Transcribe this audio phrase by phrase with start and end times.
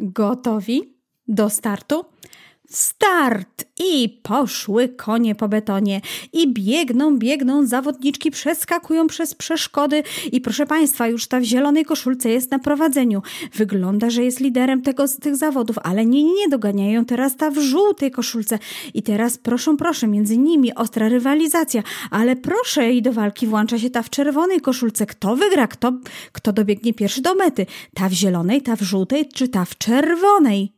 [0.00, 0.94] Gotowi
[1.26, 2.04] do startu?
[2.70, 3.64] Start!
[3.80, 6.00] I poszły konie po betonie.
[6.32, 10.02] I biegną, biegną, zawodniczki przeskakują przez przeszkody.
[10.32, 13.22] I proszę Państwa, już ta w zielonej koszulce jest na prowadzeniu.
[13.54, 17.58] Wygląda, że jest liderem tego, tych zawodów, ale nie, nie, nie doganiają teraz ta w
[17.58, 18.58] żółtej koszulce.
[18.94, 21.82] I teraz proszę, proszę, między nimi ostra rywalizacja.
[22.10, 25.06] Ale proszę, i do walki włącza się ta w czerwonej koszulce.
[25.06, 25.66] Kto wygra?
[25.66, 25.92] Kto,
[26.32, 27.66] kto dobiegnie pierwszy do mety?
[27.94, 30.77] Ta w zielonej, ta w żółtej, czy ta w czerwonej?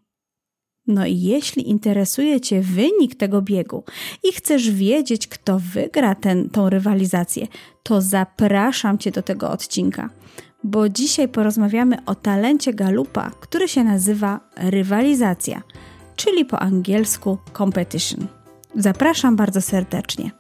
[0.87, 3.85] No i jeśli interesuje Cię wynik tego biegu
[4.23, 7.47] i chcesz wiedzieć, kto wygra ten, tą rywalizację,
[7.83, 10.11] to zapraszam Cię do tego odcinka,
[10.65, 15.63] bo dzisiaj porozmawiamy o talencie galupa, który się nazywa rywalizacja,
[16.17, 18.27] czyli po angielsku competition.
[18.77, 20.31] Zapraszam bardzo serdecznie.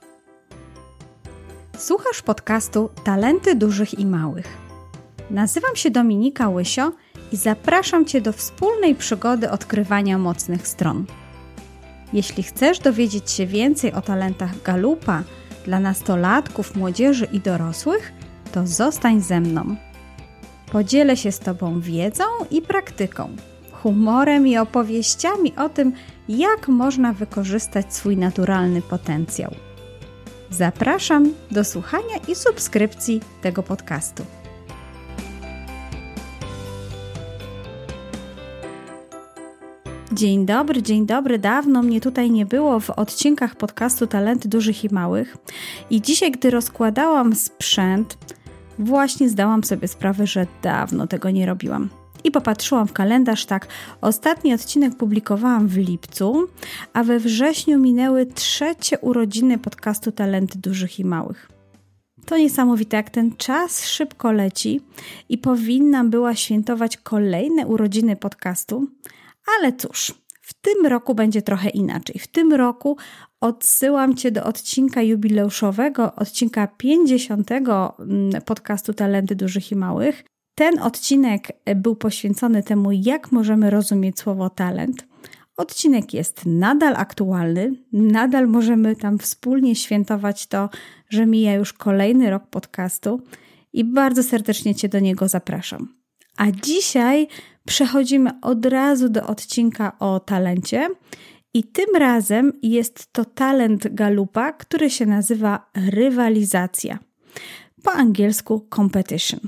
[1.79, 4.47] Słuchasz podcastu Talenty Dużych i Małych.
[5.31, 6.93] Nazywam się Dominika Łysio
[7.33, 11.07] i zapraszam Cię do wspólnej przygody odkrywania mocnych stron.
[12.13, 15.23] Jeśli chcesz dowiedzieć się więcej o talentach galupa
[15.65, 18.13] dla nastolatków, młodzieży i dorosłych,
[18.53, 19.77] to zostań ze mną.
[20.73, 23.37] Podzielę się z Tobą wiedzą i praktyką,
[23.73, 25.93] humorem i opowieściami o tym,
[26.29, 29.55] jak można wykorzystać swój naturalny potencjał.
[30.51, 34.40] Zapraszam do słuchania i subskrypcji tego podcastu.
[40.13, 41.39] Dzień dobry, dzień dobry.
[41.39, 45.37] Dawno mnie tutaj nie było w odcinkach podcastu Talenty Dużych i Małych.
[45.91, 48.19] I dzisiaj, gdy rozkładałam sprzęt,
[48.79, 51.89] właśnie zdałam sobie sprawę, że dawno tego nie robiłam.
[52.25, 53.67] I popatrzyłam w kalendarz tak.
[54.01, 56.49] Ostatni odcinek publikowałam w lipcu,
[56.93, 61.49] a we wrześniu minęły trzecie urodziny podcastu Talenty Dużych i Małych.
[62.27, 64.81] To niesamowite, jak ten czas szybko leci
[65.29, 68.89] i powinnam była świętować kolejne urodziny podcastu,
[69.59, 70.15] ale cóż,
[70.51, 72.19] w tym roku będzie trochę inaczej.
[72.19, 72.97] W tym roku
[73.41, 77.93] odsyłam Cię do odcinka jubileuszowego, odcinka 50 mm,
[78.45, 80.25] podcastu Talenty Dużych i Małych.
[80.55, 85.07] Ten odcinek był poświęcony temu, jak możemy rozumieć słowo talent.
[85.57, 90.71] Odcinek jest nadal aktualny, nadal możemy tam wspólnie świętować to,
[91.09, 93.23] że mija już kolejny rok podcastu
[93.73, 96.00] i bardzo serdecznie Cię do niego zapraszam.
[96.37, 97.29] A dzisiaj
[97.67, 100.89] przechodzimy od razu do odcinka o talencie.
[101.55, 106.99] I tym razem jest to talent Galupa, który się nazywa rywalizacja.
[107.83, 109.41] Po angielsku competition.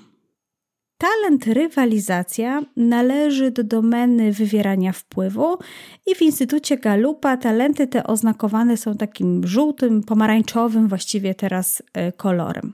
[0.98, 5.59] Talent rywalizacja należy do domeny wywierania wpływu
[6.06, 12.72] i w Instytucie Galupa talenty te oznakowane są takim żółtym, pomarańczowym właściwie teraz e, kolorem.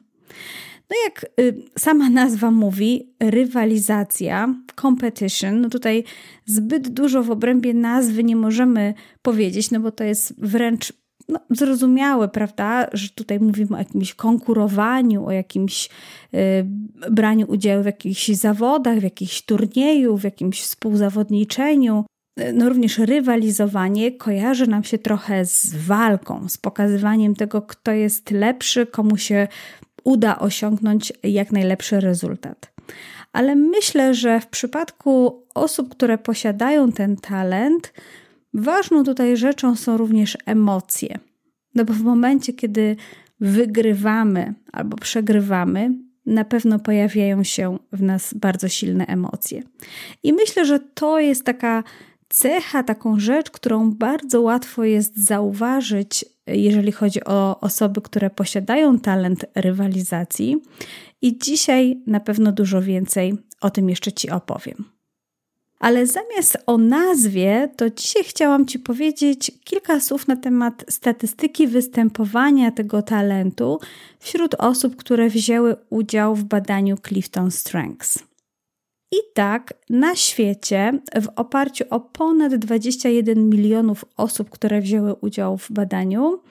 [0.90, 6.04] No jak y, sama nazwa mówi, rywalizacja, competition, no tutaj
[6.46, 10.92] zbyt dużo w obrębie nazwy nie możemy powiedzieć, no bo to jest wręcz
[11.28, 15.88] no, zrozumiałe, prawda, że tutaj mówimy o jakimś konkurowaniu, o jakimś
[16.34, 16.66] y,
[17.10, 22.04] braniu udziału w jakichś zawodach, w jakichś turnieju, w jakimś współzawodniczeniu.
[22.54, 28.86] No również rywalizowanie kojarzy nam się trochę z walką, z pokazywaniem tego, kto jest lepszy,
[28.86, 29.48] komu się
[30.08, 32.72] uda osiągnąć jak najlepszy rezultat.
[33.32, 37.92] Ale myślę, że w przypadku osób, które posiadają ten talent,
[38.54, 41.18] ważną tutaj rzeczą są również emocje.
[41.74, 42.96] No bo w momencie, kiedy
[43.40, 45.90] wygrywamy albo przegrywamy,
[46.26, 49.62] na pewno pojawiają się w nas bardzo silne emocje.
[50.22, 51.84] I myślę, że to jest taka
[52.28, 59.44] cecha, taką rzecz, którą bardzo łatwo jest zauważyć, jeżeli chodzi o osoby, które posiadają talent
[59.54, 60.62] rywalizacji.
[61.22, 64.84] I dzisiaj na pewno dużo więcej o tym jeszcze Ci opowiem.
[65.78, 72.70] Ale zamiast o nazwie, to dzisiaj chciałam Ci powiedzieć kilka słów na temat statystyki występowania
[72.70, 73.80] tego talentu
[74.18, 78.27] wśród osób, które wzięły udział w badaniu Clifton Strengths.
[79.12, 85.70] I tak na świecie, w oparciu o ponad 21 milionów osób, które wzięły udział w
[85.70, 86.42] badaniu,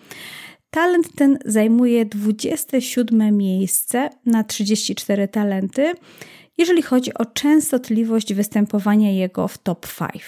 [0.70, 5.94] talent ten zajmuje 27 miejsce na 34 talenty,
[6.58, 10.24] jeżeli chodzi o częstotliwość występowania jego w top 5.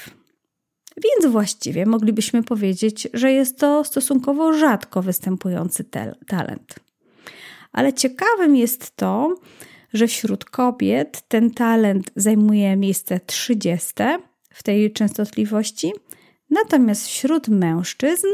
[1.03, 5.83] Więc właściwie moglibyśmy powiedzieć, że jest to stosunkowo rzadko występujący
[6.27, 6.75] talent.
[7.71, 9.36] Ale ciekawym jest to,
[9.94, 13.94] że wśród kobiet ten talent zajmuje miejsce 30
[14.53, 15.94] w tej częstotliwości,
[16.50, 18.27] natomiast wśród mężczyzn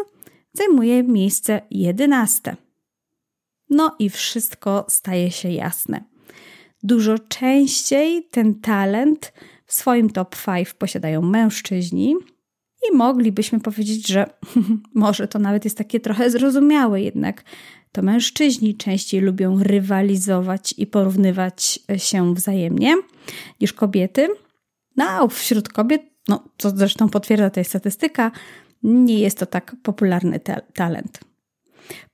[0.53, 2.55] zajmuje miejsce 11.
[3.69, 6.03] No i wszystko staje się jasne.
[6.83, 9.33] Dużo częściej ten talent
[9.65, 12.15] w swoim top 5 posiadają mężczyźni.
[12.89, 14.25] I moglibyśmy powiedzieć, że
[14.93, 17.43] może to nawet jest takie trochę zrozumiałe, jednak
[17.95, 22.95] to mężczyźni częściej lubią rywalizować i porównywać się wzajemnie
[23.61, 24.27] niż kobiety.
[24.97, 28.31] No a wśród kobiet, no co zresztą potwierdza ta statystyka,
[28.83, 31.19] nie jest to tak popularny ta talent.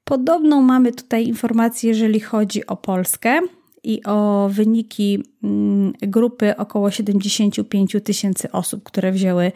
[0.04, 3.40] Podobną mamy tutaj informację, jeżeli chodzi o Polskę
[3.84, 9.52] i o wyniki mm, grupy około 75 tysięcy osób, które wzięły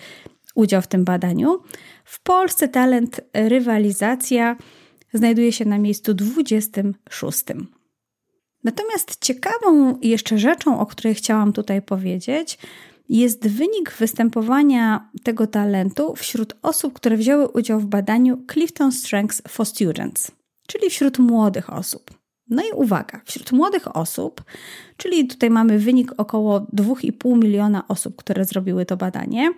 [0.55, 1.59] udział w tym badaniu.
[2.05, 4.55] W Polsce talent rywalizacja
[5.17, 7.43] znajduje się na miejscu 26.
[8.63, 12.57] Natomiast ciekawą jeszcze rzeczą, o której chciałam tutaj powiedzieć,
[13.09, 19.65] jest wynik występowania tego talentu wśród osób, które wzięły udział w badaniu Clifton Strengths for
[19.65, 20.31] Students,
[20.67, 22.11] czyli wśród młodych osób.
[22.49, 24.43] No i uwaga, wśród młodych osób,
[24.97, 29.53] czyli tutaj mamy wynik około 2,5 miliona osób, które zrobiły to badanie,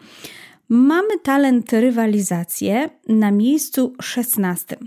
[0.70, 4.78] mamy talent rywalizację na miejscu 16.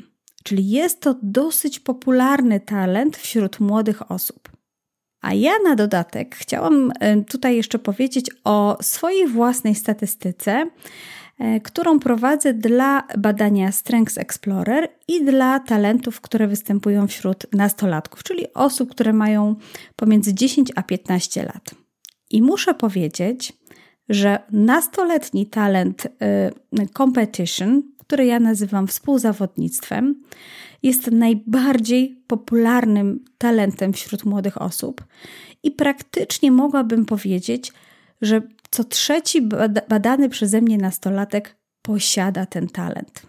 [0.51, 4.49] Czyli jest to dosyć popularny talent wśród młodych osób.
[5.21, 10.71] A ja na dodatek chciałam e, tutaj jeszcze powiedzieć o swojej własnej statystyce,
[11.39, 18.55] e, którą prowadzę dla badania Strengths Explorer i dla talentów, które występują wśród nastolatków, czyli
[18.55, 19.57] osób, które mają
[19.97, 21.75] pomiędzy 10 a 15 lat.
[22.31, 23.53] I muszę powiedzieć,
[24.09, 30.23] że nastoletni talent y, competition, który ja nazywam współzawodnictwem,
[30.83, 35.05] jest najbardziej popularnym talentem wśród młodych osób
[35.63, 37.73] i praktycznie mogłabym powiedzieć,
[38.23, 39.43] że co trzeci
[39.89, 43.23] badany przeze mnie nastolatek posiada ten talent.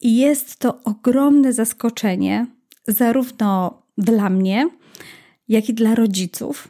[0.00, 2.46] I jest to ogromne zaskoczenie,
[2.88, 4.68] zarówno dla mnie,
[5.48, 6.68] jak i dla rodziców,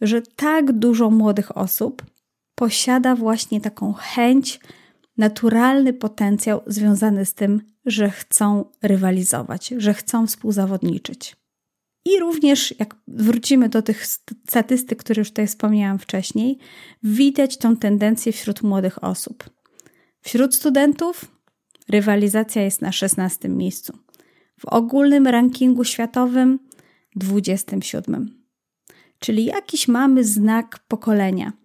[0.00, 2.04] że tak dużo młodych osób
[2.54, 4.60] posiada właśnie taką chęć,
[5.18, 11.36] naturalny potencjał związany z tym, że chcą rywalizować, że chcą współzawodniczyć.
[12.04, 14.06] I również, jak wrócimy do tych
[14.48, 16.58] statystyk, które już tutaj wspomniałam wcześniej,
[17.02, 19.50] widać tą tendencję wśród młodych osób.
[20.20, 21.24] Wśród studentów
[21.88, 23.98] rywalizacja jest na 16 miejscu.
[24.60, 26.58] W ogólnym rankingu światowym
[27.16, 28.42] 27.
[29.18, 31.52] Czyli jakiś mamy znak pokolenia–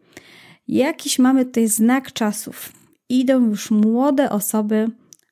[0.72, 2.74] Jakiś mamy tutaj znak czasów.
[3.12, 4.90] Idą już młode osoby,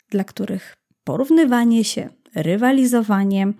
[0.09, 3.53] dla których porównywanie się, rywalizowanie,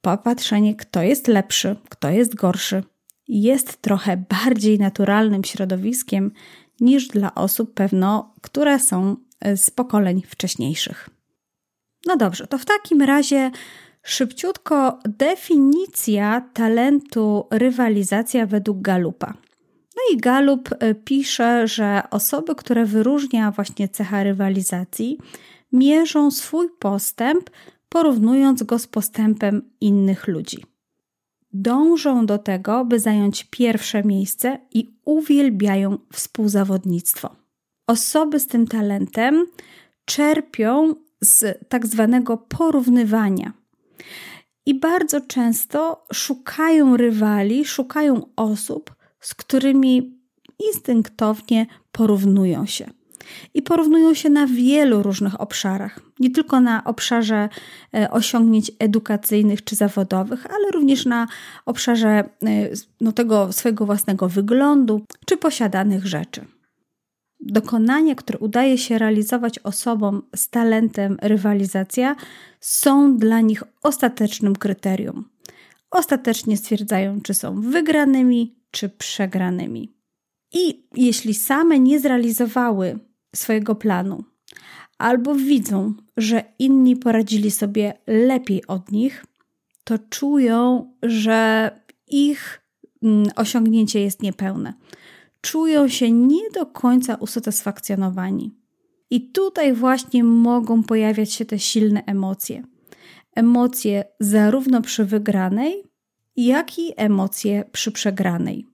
[0.00, 2.82] popatrzenie, kto jest lepszy, kto jest gorszy,
[3.28, 6.32] jest trochę bardziej naturalnym środowiskiem
[6.80, 9.16] niż dla osób pewno, które są
[9.56, 11.10] z pokoleń wcześniejszych.
[12.06, 13.50] No dobrze, to w takim razie
[14.02, 19.34] szybciutko definicja talentu rywalizacja według Galupa.
[19.96, 25.18] No i Galup e, pisze, że osoby, które wyróżnia właśnie cecha rywalizacji,
[25.72, 27.50] mierzą swój postęp,
[27.88, 30.64] porównując go z postępem innych ludzi.
[31.52, 37.36] Dążą do tego, by zająć pierwsze miejsce i uwielbiają współzawodnictwo.
[37.86, 39.46] Osoby z tym talentem
[40.04, 43.52] czerpią z tak zwanego porównywania.
[44.66, 48.94] I bardzo często szukają rywali, szukają osób,
[49.24, 50.18] z którymi
[50.58, 52.90] instynktownie porównują się.
[53.54, 57.48] I porównują się na wielu różnych obszarach, nie tylko na obszarze
[57.94, 61.26] e, osiągnięć edukacyjnych czy zawodowych, ale również na
[61.66, 62.24] obszarze e,
[63.00, 66.44] no, tego swojego własnego wyglądu czy posiadanych rzeczy.
[67.40, 72.16] Dokonania, które udaje się realizować osobom z talentem rywalizacja,
[72.60, 75.28] są dla nich ostatecznym kryterium.
[75.90, 79.94] Ostatecznie stwierdzają, czy są wygranymi, czy przegranymi.
[80.52, 82.98] I jeśli same nie zrealizowały
[83.34, 84.24] swojego planu,
[84.98, 89.24] albo widzą, że inni poradzili sobie lepiej od nich,
[89.84, 91.70] to czują, że
[92.08, 92.60] ich
[93.02, 94.74] mm, osiągnięcie jest niepełne.
[95.40, 98.54] Czują się nie do końca usatysfakcjonowani.
[99.10, 102.62] I tutaj właśnie mogą pojawiać się te silne emocje.
[103.36, 105.84] Emocje zarówno przy wygranej,
[106.36, 108.66] jak i emocje przy przegranej.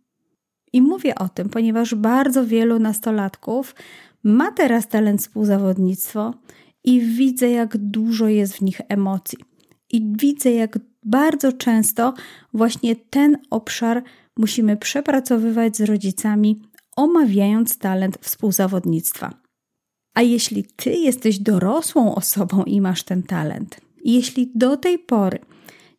[0.73, 3.75] I mówię o tym, ponieważ bardzo wielu nastolatków
[4.23, 6.35] ma teraz talent współzawodnictwo
[6.85, 9.39] i widzę, jak dużo jest w nich emocji.
[9.93, 12.15] I widzę, jak bardzo często
[12.55, 14.03] właśnie ten obszar
[14.37, 16.63] musimy przepracowywać z rodzicami,
[16.97, 19.35] omawiając talent współzawodnictwa.
[20.15, 25.39] A jeśli ty jesteś dorosłą osobą i masz ten talent, jeśli do tej pory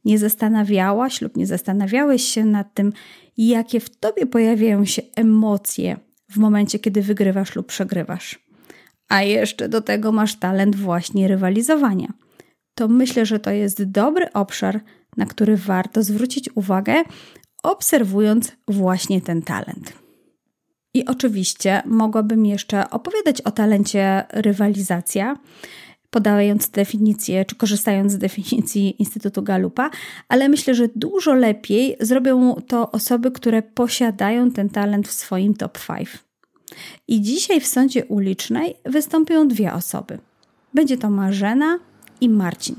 [0.06, 2.94] nie zastanawiałaś lub nie zastanawiałeś się nad tym,
[3.38, 5.98] jakie w tobie pojawiają się emocje
[6.30, 8.40] w momencie, kiedy wygrywasz lub przegrywasz.
[9.10, 12.14] A jeszcze do tego masz talent właśnie rywalizowania.
[12.76, 14.82] To myślę, że to jest dobry obszar,
[15.18, 17.04] na który warto zwrócić uwagę,
[17.64, 19.94] obserwując właśnie ten talent.
[20.94, 25.38] I oczywiście mogłabym jeszcze opowiadać o talencie rywalizacja,
[26.12, 29.90] podając definicję, czy korzystając z definicji Instytutu Galupa,
[30.30, 35.80] ale myślę, że dużo lepiej zrobią to osoby, które posiadają ten talent w swoim top
[35.88, 36.10] 5.
[37.08, 40.20] I dzisiaj w sądzie ulicznej wystąpią dwie osoby.
[40.74, 41.80] Będzie to Marzena
[42.22, 42.76] i Marcin.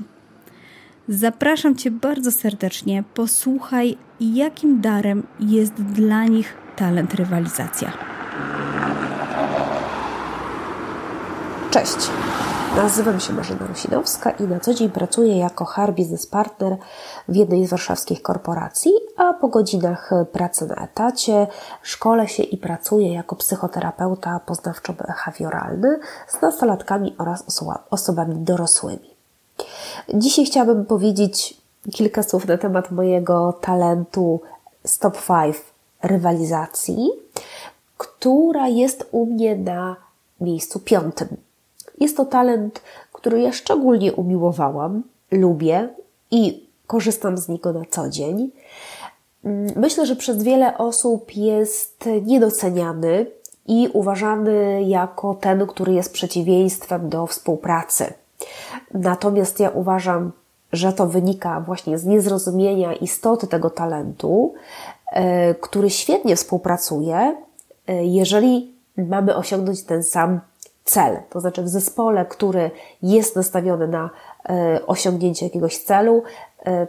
[1.07, 7.93] Zapraszam Cię bardzo serdecznie, posłuchaj, jakim darem jest dla nich talent rywalizacja.
[11.71, 11.97] Cześć,
[12.75, 16.77] nazywam się Marzena Rusinowska i na co dzień pracuję jako HR Business Partner
[17.27, 21.47] w jednej z warszawskich korporacji, a po godzinach pracy na etacie
[21.81, 29.09] szkolę się i pracuję jako psychoterapeuta poznawczo-behawioralny z nastolatkami oraz osobami dorosłymi.
[30.13, 31.57] Dzisiaj chciałabym powiedzieć
[31.91, 34.41] kilka słów na temat mojego talentu
[34.85, 35.55] Stop 5
[36.03, 37.09] rywalizacji,
[37.97, 39.95] która jest u mnie na
[40.41, 41.27] miejscu piątym.
[41.99, 42.81] Jest to talent,
[43.13, 45.89] który ja szczególnie umiłowałam, lubię
[46.31, 48.51] i korzystam z niego na co dzień.
[49.75, 53.25] Myślę, że przez wiele osób jest niedoceniany
[53.67, 58.13] i uważany jako ten, który jest przeciwieństwem do współpracy.
[58.93, 60.31] Natomiast ja uważam,
[60.73, 64.53] że to wynika właśnie z niezrozumienia istoty tego talentu,
[65.11, 67.37] e, który świetnie współpracuje,
[67.87, 70.39] e, jeżeli mamy osiągnąć ten sam
[70.83, 71.17] cel.
[71.29, 72.71] To znaczy w zespole, który
[73.01, 74.09] jest nastawiony na
[74.49, 76.23] e, osiągnięcie jakiegoś celu,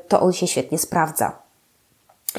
[0.08, 1.44] to on się świetnie sprawdza.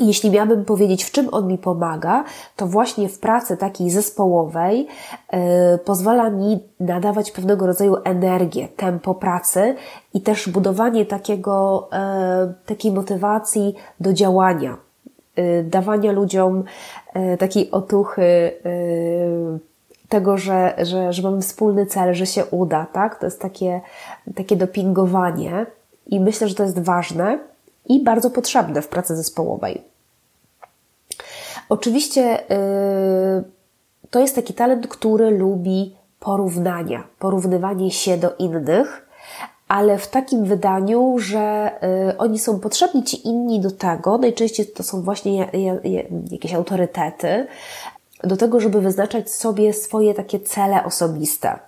[0.01, 2.23] Jeśli miałabym powiedzieć, w czym on mi pomaga,
[2.55, 4.87] to właśnie w pracy takiej zespołowej
[5.33, 5.39] yy,
[5.85, 9.75] pozwala mi nadawać pewnego rodzaju energię, tempo pracy
[10.13, 11.89] i też budowanie takiego,
[12.65, 14.77] takiej motywacji do działania,
[15.63, 16.63] dawania ludziom
[17.39, 18.51] takiej otuchy,
[20.09, 23.19] tego, że, że, że mamy wspólny cel, że się uda, tak?
[23.19, 23.81] To jest takie,
[24.35, 25.65] takie dopingowanie
[26.07, 27.39] i myślę, że to jest ważne
[27.85, 29.81] i bardzo potrzebne w pracy zespołowej.
[31.69, 33.43] Oczywiście yy,
[34.09, 39.07] to jest taki talent, który lubi porównania, porównywanie się do innych,
[39.67, 41.71] ale w takim wydaniu, że
[42.07, 45.49] yy, oni są potrzebni ci inni do tego, najczęściej to są właśnie
[46.31, 47.47] jakieś autorytety,
[48.23, 51.59] do tego, żeby wyznaczać sobie swoje takie cele osobiste.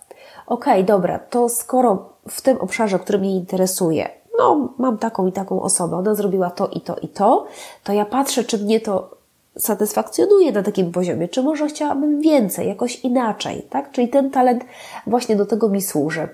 [0.47, 5.31] Okej, okay, dobra, to skoro w tym obszarze, który mnie interesuje, no, mam taką i
[5.31, 7.47] taką osobę, ona zrobiła to i to i to,
[7.83, 9.17] to ja patrzę, czy mnie to
[9.57, 13.91] satysfakcjonuje na takim poziomie, czy może chciałabym więcej, jakoś inaczej, tak?
[13.91, 14.63] Czyli ten talent
[15.07, 16.27] właśnie do tego mi służy.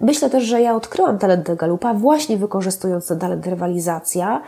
[0.00, 4.42] Myślę też, że ja odkryłam talent Galupa właśnie wykorzystując ten talent rywalizacja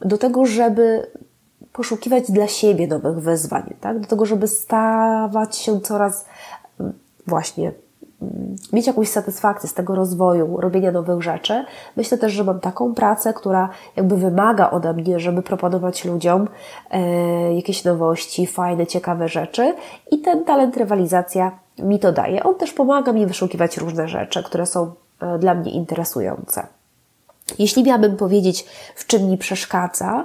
[0.00, 1.10] do tego, żeby
[1.72, 4.00] poszukiwać dla siebie nowych wyzwań, tak?
[4.00, 6.24] Do tego, żeby stawać się coraz
[7.26, 7.72] właśnie
[8.72, 11.64] mieć jakąś satysfakcję z tego rozwoju, robienia nowych rzeczy.
[11.96, 16.48] Myślę też, że mam taką pracę, która jakby wymaga ode mnie, żeby proponować ludziom
[16.90, 19.74] e, jakieś nowości, fajne, ciekawe rzeczy
[20.10, 22.42] i ten talent rywalizacja mi to daje.
[22.42, 26.66] On też pomaga mi wyszukiwać różne rzeczy, które są e, dla mnie interesujące.
[27.58, 30.24] Jeśli miałabym powiedzieć, w czym mi przeszkadza,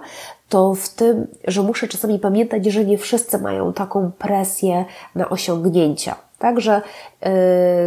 [0.49, 4.85] to w tym, że muszę czasami pamiętać, że nie wszyscy mają taką presję
[5.15, 6.15] na osiągnięcia.
[6.39, 6.81] Także
[7.21, 7.29] yy,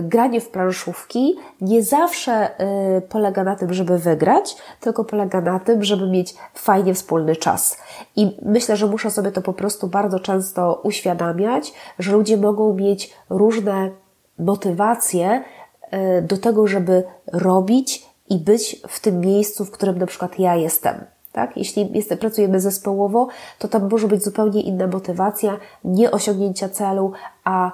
[0.02, 2.50] granie w planszówki nie zawsze
[2.94, 7.78] yy, polega na tym, żeby wygrać, tylko polega na tym, żeby mieć fajnie wspólny czas.
[8.16, 13.14] I myślę, że muszę sobie to po prostu bardzo często uświadamiać, że ludzie mogą mieć
[13.28, 13.90] różne
[14.38, 15.44] motywacje
[15.92, 20.56] yy, do tego, żeby robić i być w tym miejscu, w którym na przykład ja
[20.56, 21.04] jestem.
[21.32, 21.56] Tak?
[21.56, 27.12] Jeśli jest, pracujemy zespołowo, to tam może być zupełnie inna motywacja, nie osiągnięcia celu,
[27.44, 27.70] a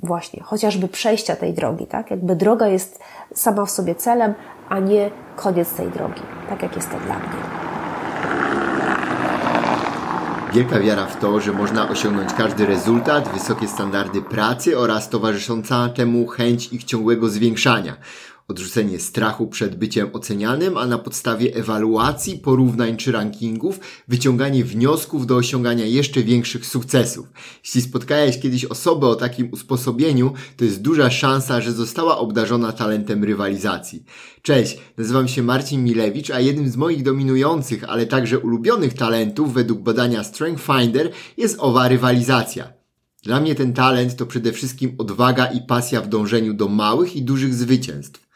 [0.00, 1.86] właśnie chociażby przejścia tej drogi.
[1.86, 2.10] Tak?
[2.10, 3.00] Jakby droga jest
[3.34, 4.34] sama w sobie celem,
[4.68, 7.58] a nie koniec tej drogi, tak jak jest to dla mnie.
[10.52, 16.26] Wielka wiara w to, że można osiągnąć każdy rezultat, wysokie standardy pracy oraz towarzysząca temu
[16.26, 17.96] chęć ich ciągłego zwiększania
[18.48, 25.36] odrzucenie strachu przed byciem ocenianym, a na podstawie ewaluacji, porównań czy rankingów wyciąganie wniosków do
[25.36, 27.26] osiągania jeszcze większych sukcesów.
[27.64, 33.24] Jeśli spotkałeś kiedyś osobę o takim usposobieniu, to jest duża szansa, że została obdarzona talentem
[33.24, 34.04] rywalizacji.
[34.42, 39.80] Cześć, nazywam się Marcin Milewicz, a jednym z moich dominujących, ale także ulubionych talentów według
[39.80, 42.72] badania Strength Finder jest owa rywalizacja.
[43.22, 47.22] Dla mnie ten talent to przede wszystkim odwaga i pasja w dążeniu do małych i
[47.22, 48.27] dużych zwycięstw.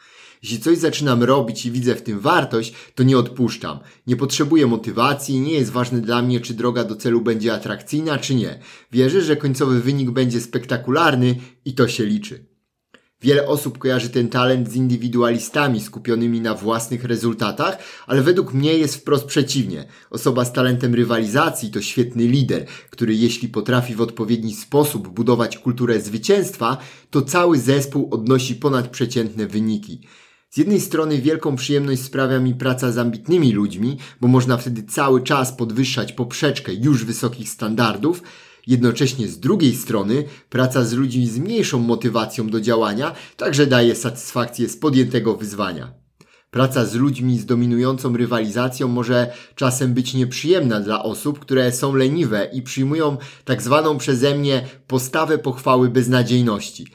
[0.43, 3.79] Jeśli coś zaczynam robić i widzę w tym wartość, to nie odpuszczam.
[4.07, 8.35] Nie potrzebuję motywacji, nie jest ważne dla mnie, czy droga do celu będzie atrakcyjna, czy
[8.35, 8.59] nie.
[8.91, 11.35] Wierzę, że końcowy wynik będzie spektakularny
[11.65, 12.45] i to się liczy.
[13.21, 18.95] Wiele osób kojarzy ten talent z indywidualistami skupionymi na własnych rezultatach, ale według mnie jest
[18.95, 19.85] wprost przeciwnie.
[20.09, 25.99] Osoba z talentem rywalizacji to świetny lider, który jeśli potrafi w odpowiedni sposób budować kulturę
[25.99, 26.77] zwycięstwa,
[27.09, 30.01] to cały zespół odnosi ponadprzeciętne wyniki.
[30.53, 35.21] Z jednej strony wielką przyjemność sprawia mi praca z ambitnymi ludźmi, bo można wtedy cały
[35.21, 38.23] czas podwyższać poprzeczkę już wysokich standardów,
[38.67, 44.69] Jednocześnie z drugiej strony praca z ludźmi z mniejszą motywacją do działania także daje satysfakcję
[44.69, 45.93] z podjętego wyzwania.
[46.51, 52.49] Praca z ludźmi z dominującą rywalizacją może czasem być nieprzyjemna dla osób, które są leniwe
[52.53, 56.87] i przyjmują tak zwaną przeze mnie postawę pochwały beznadziejności.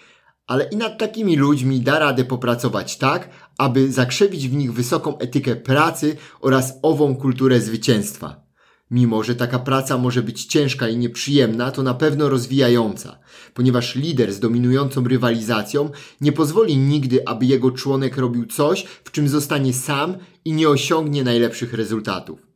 [0.48, 5.56] Ale i nad takimi ludźmi da radę popracować tak, aby zakrzewić w nich wysoką etykę
[5.56, 8.48] pracy oraz ową kulturę zwycięstwa.
[8.90, 13.18] Mimo, że taka praca może być ciężka i nieprzyjemna, to na pewno rozwijająca,
[13.54, 15.90] ponieważ lider z dominującą rywalizacją
[16.20, 21.24] nie pozwoli nigdy, aby jego członek robił coś, w czym zostanie sam i nie osiągnie
[21.24, 22.47] najlepszych rezultatów.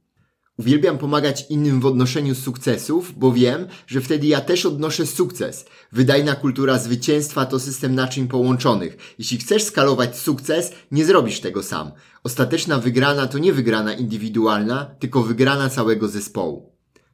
[0.63, 5.65] Uwielbiam pomagać innym w odnoszeniu sukcesów, bo wiem, że wtedy ja też odnoszę sukces.
[5.93, 8.97] Wydajna kultura zwycięstwa to system naczyń połączonych.
[9.19, 11.93] Jeśli chcesz skalować sukces, nie zrobisz tego sam.
[12.25, 16.72] Ostateczna wygrana to nie wygrana indywidualna, tylko wygrana całego zespołu.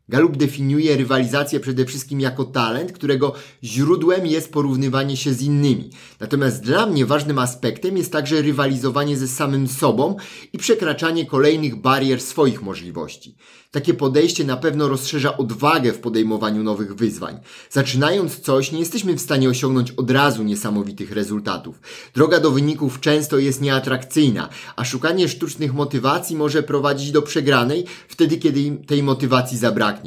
[0.09, 3.35] Galup definiuje rywalizację przede wszystkim jako talent, którego
[3.65, 5.91] źródłem jest porównywanie się z innymi.
[6.21, 10.17] Natomiast dla mnie ważnym aspektem jest także rywalizowanie ze samym sobą
[10.53, 13.37] i przekraczanie kolejnych barier swoich możliwości.
[13.71, 17.41] Takie podejście na pewno rozszerza odwagę w podejmowaniu nowych wyzwań.
[17.71, 21.81] Zaczynając coś, nie jesteśmy w stanie osiągnąć od razu niesamowitych rezultatów.
[22.15, 28.37] Droga do wyników często jest nieatrakcyjna, a szukanie sztucznych motywacji może prowadzić do przegranej wtedy,
[28.37, 29.98] kiedy tej motywacji zabraknie.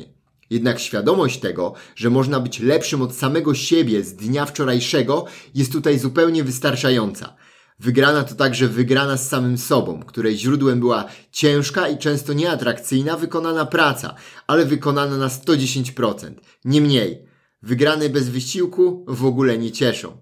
[0.52, 6.00] Jednak świadomość tego, że można być lepszym od samego siebie z dnia wczorajszego, jest tutaj
[6.00, 7.36] zupełnie wystarczająca.
[7.80, 13.66] Wygrana to także wygrana z samym sobą, której źródłem była ciężka i często nieatrakcyjna wykonana
[13.66, 14.16] praca,
[14.48, 16.32] ale wykonana na 110%,
[16.66, 17.26] nie mniej.
[17.62, 20.18] Wygrane bez wysiłku w ogóle nie cieszą.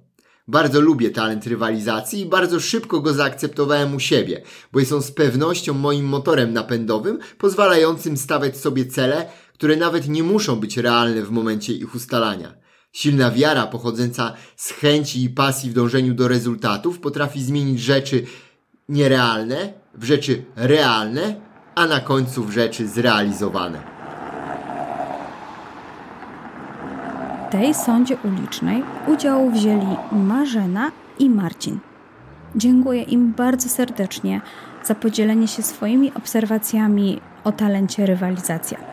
[0.48, 4.42] Bardzo lubię talent rywalizacji i bardzo szybko go zaakceptowałem u siebie,
[4.74, 10.24] bo jest on z pewnością moim motorem napędowym, pozwalającym stawiać sobie cele, które nawet nie
[10.24, 12.54] muszą być realne w momencie ich ustalania.
[12.92, 18.24] Silna wiara pochodząca z chęci i pasji w dążeniu do rezultatów potrafi zmienić rzeczy
[18.90, 21.36] nierealne w rzeczy realne,
[21.76, 23.82] a na końcu w rzeczy zrealizowane.
[27.48, 31.80] W tej sądzie ulicznej udział wzięli Marzena i Marcin.
[32.56, 34.42] Dziękuję im bardzo serdecznie
[34.84, 38.89] za podzielenie się swoimi obserwacjami o talencie rywalizacja.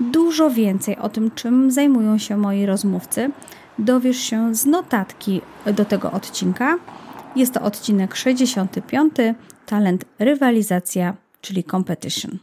[0.00, 3.30] Dużo więcej o tym, czym zajmują się moi rozmówcy,
[3.78, 5.40] dowiesz się z notatki
[5.74, 6.78] do tego odcinka.
[7.36, 9.14] Jest to odcinek 65,
[9.66, 12.38] talent rywalizacja, czyli competition.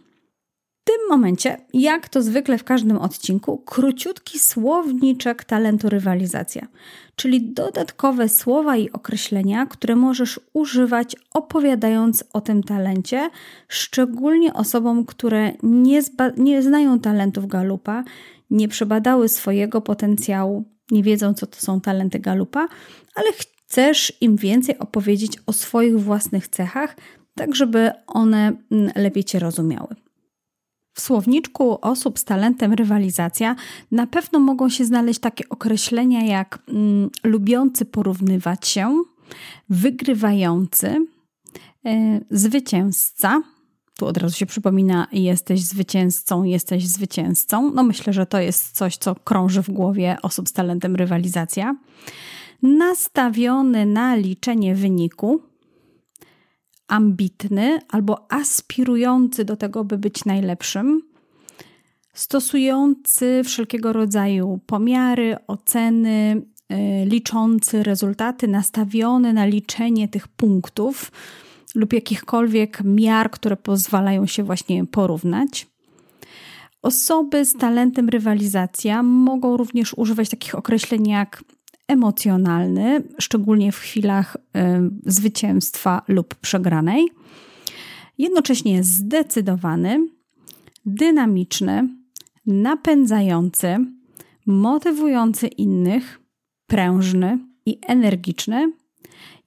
[0.89, 6.67] Tym momencie, jak to zwykle w każdym odcinku, króciutki słowniczek talentu rywalizacja,
[7.15, 13.29] czyli dodatkowe słowa i określenia, które możesz używać opowiadając o tym talencie,
[13.67, 16.01] szczególnie osobom, które nie,
[16.37, 18.03] nie znają talentów Galupa,
[18.49, 22.67] nie przebadały swojego potencjału, nie wiedzą, co to są talenty Galupa,
[23.15, 26.95] ale chcesz im więcej opowiedzieć o swoich własnych cechach,
[27.35, 29.95] tak żeby one mm, lepiej Cię rozumiały.
[30.99, 33.55] W słowniczku osób z talentem rywalizacja
[33.91, 39.03] na pewno mogą się znaleźć takie określenia jak mm, lubiący porównywać się,
[39.69, 41.05] wygrywający,
[41.87, 43.41] y, zwycięzca.
[43.97, 47.71] Tu od razu się przypomina, jesteś zwycięzcą, jesteś zwycięzcą.
[47.71, 51.75] No myślę, że to jest coś, co krąży w głowie osób z talentem rywalizacja.
[52.61, 55.41] Nastawiony na liczenie wyniku,
[56.89, 61.01] ambitny albo aspirujący do tego, by być najlepszym,
[62.13, 66.75] stosujący wszelkiego rodzaju pomiary, oceny, y,
[67.05, 71.11] liczący rezultaty, nastawiony na liczenie tych punktów
[71.75, 75.67] lub jakichkolwiek miar, które pozwalają się właśnie porównać.
[76.81, 81.43] Osoby z talentem rywalizacja mogą również używać takich określeń jak
[81.89, 84.59] emocjonalny, szczególnie w chwilach y,
[85.05, 87.09] zwycięstwa lub przegranej.
[88.17, 90.07] Jednocześnie zdecydowany,
[90.85, 91.89] dynamiczny,
[92.45, 93.77] napędzający,
[94.45, 96.19] motywujący innych,
[96.67, 98.71] prężny i energiczny,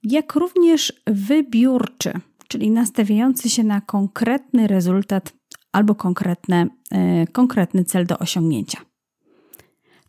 [0.03, 2.13] jak również wybiórczy,
[2.47, 5.33] czyli nastawiający się na konkretny rezultat
[5.71, 8.92] albo konkretne, yy, konkretny cel do osiągnięcia.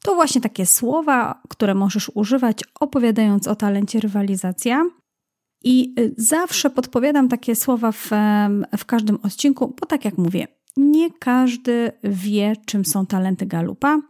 [0.05, 4.85] To właśnie takie słowa, które możesz używać opowiadając o talencie rywalizacja.
[5.65, 8.11] I y, zawsze podpowiadam takie słowa w,
[8.79, 14.01] w każdym odcinku, bo tak jak mówię, nie każdy wie, czym są talenty Galupa,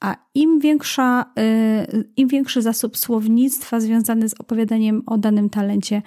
[0.00, 6.02] a im, większa, y, im większy zasób słownictwa związany z opowiadaniem o danym talencie,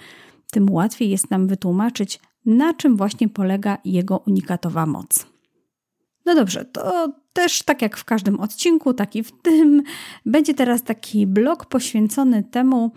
[0.52, 5.33] tym łatwiej jest nam wytłumaczyć, na czym właśnie polega jego unikatowa moc.
[6.26, 9.82] No dobrze, to też tak jak w każdym odcinku, tak i w tym,
[10.26, 12.92] będzie teraz taki blok poświęcony temu,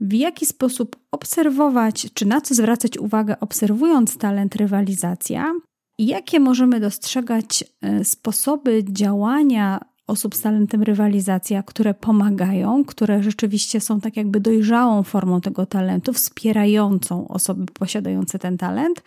[0.00, 5.52] w jaki sposób obserwować, czy na co zwracać uwagę, obserwując talent rywalizacja,
[5.98, 13.80] i jakie możemy dostrzegać e, sposoby działania osób z talentem rywalizacja, które pomagają, które rzeczywiście
[13.80, 19.02] są tak jakby dojrzałą formą tego talentu, wspierającą osoby posiadające ten talent,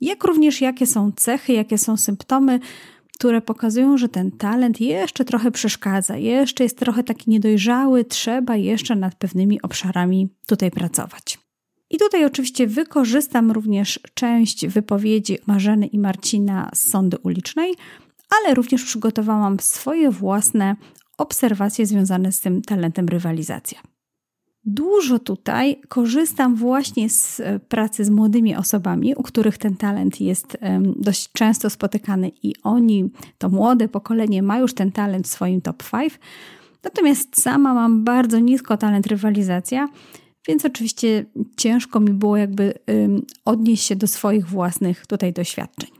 [0.00, 2.60] jak również jakie są cechy, jakie są symptomy,
[3.18, 8.96] które pokazują, że ten talent jeszcze trochę przeszkadza, jeszcze jest trochę taki niedojrzały, trzeba jeszcze
[8.96, 11.38] nad pewnymi obszarami tutaj pracować.
[11.90, 17.74] I tutaj oczywiście wykorzystam również część wypowiedzi Marzeny i Marcina z sądy ulicznej,
[18.30, 20.76] ale również przygotowałam swoje własne
[21.18, 23.93] obserwacje związane z tym talentem rywalizacja.
[24.66, 30.58] Dużo tutaj korzystam właśnie z e, pracy z młodymi osobami, u których ten talent jest
[30.96, 35.82] dość często spotykany i oni, to młode pokolenie, ma już ten talent w swoim top
[35.90, 36.18] 5.
[36.84, 39.88] Natomiast sama mam bardzo nisko talent rywalizacja,
[40.48, 41.24] więc oczywiście
[41.56, 42.74] ciężko mi było jakby
[43.44, 45.90] odnieść się do swoich własnych tutaj doświadczeń.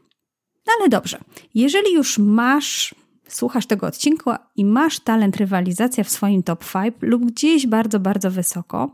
[0.66, 1.18] No ale dobrze,
[1.55, 2.94] jeżeli już masz
[3.37, 8.31] słuchasz tego odcinku i masz talent rywalizacja w swoim top 5 lub gdzieś bardzo, bardzo
[8.31, 8.92] wysoko,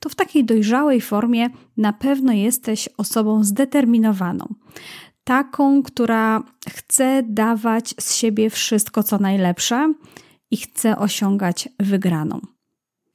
[0.00, 4.54] to w takiej dojrzałej formie na pewno jesteś osobą zdeterminowaną.
[5.24, 9.94] Taką, która chce dawać z siebie wszystko, co najlepsze
[10.50, 12.40] i chce osiągać wygraną.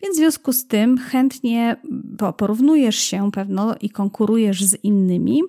[0.02, 1.76] Więc w związku z tym chętnie
[2.38, 5.42] porównujesz się pewno i konkurujesz z innymi.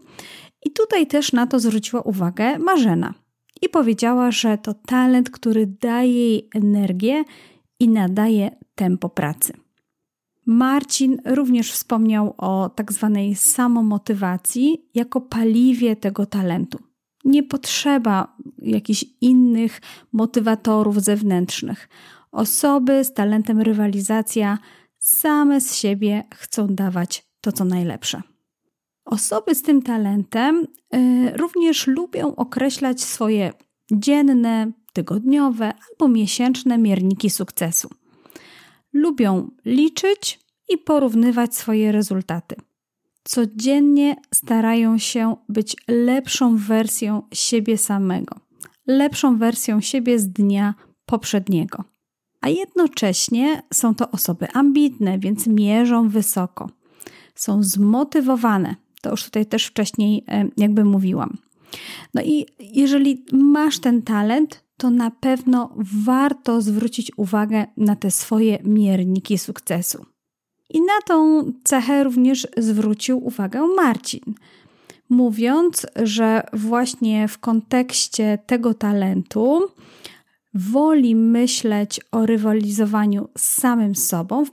[0.64, 3.23] I tutaj też na to zwróciła uwagę Marzena
[3.62, 7.24] i powiedziała, że to talent, który daje jej energię
[7.80, 9.52] i nadaje tempo pracy.
[10.46, 16.78] Marcin również wspomniał o tak zwanej samomotywacji jako paliwie tego talentu.
[17.24, 19.80] Nie potrzeba jakichś innych
[20.12, 21.88] motywatorów zewnętrznych.
[22.32, 24.58] Osoby z talentem rywalizacja
[24.98, 28.22] same z siebie chcą dawać to, co najlepsze.
[29.04, 33.52] Osoby z tym talentem y, również lubią określać swoje
[33.92, 37.90] dzienne, tygodniowe albo miesięczne mierniki sukcesu.
[38.92, 42.56] Lubią liczyć i porównywać swoje rezultaty.
[43.24, 48.36] Codziennie starają się być lepszą wersją siebie samego,
[48.86, 50.74] lepszą wersją siebie z dnia
[51.06, 51.84] poprzedniego.
[52.40, 56.70] A jednocześnie są to osoby ambitne, więc mierzą wysoko.
[57.34, 61.36] Są zmotywowane, to już tutaj też wcześniej e, jakby mówiłam.
[62.14, 68.58] No i jeżeli masz ten talent, to na pewno warto zwrócić uwagę na te swoje
[68.64, 70.06] mierniki sukcesu.
[70.70, 74.34] I na tą cechę również zwrócił uwagę Marcin,
[75.08, 79.68] mówiąc, że właśnie w kontekście tego talentu
[80.54, 84.44] woli myśleć o rywalizowaniu z samym sobą,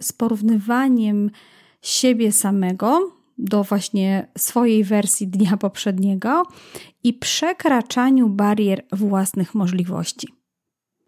[0.00, 1.30] z porównywaniem
[1.82, 6.42] siebie samego do właśnie swojej wersji dnia poprzedniego
[7.04, 10.28] i przekraczaniu barier własnych możliwości.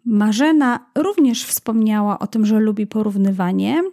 [0.05, 3.83] Marzena również wspomniała o tym, że lubi porównywanie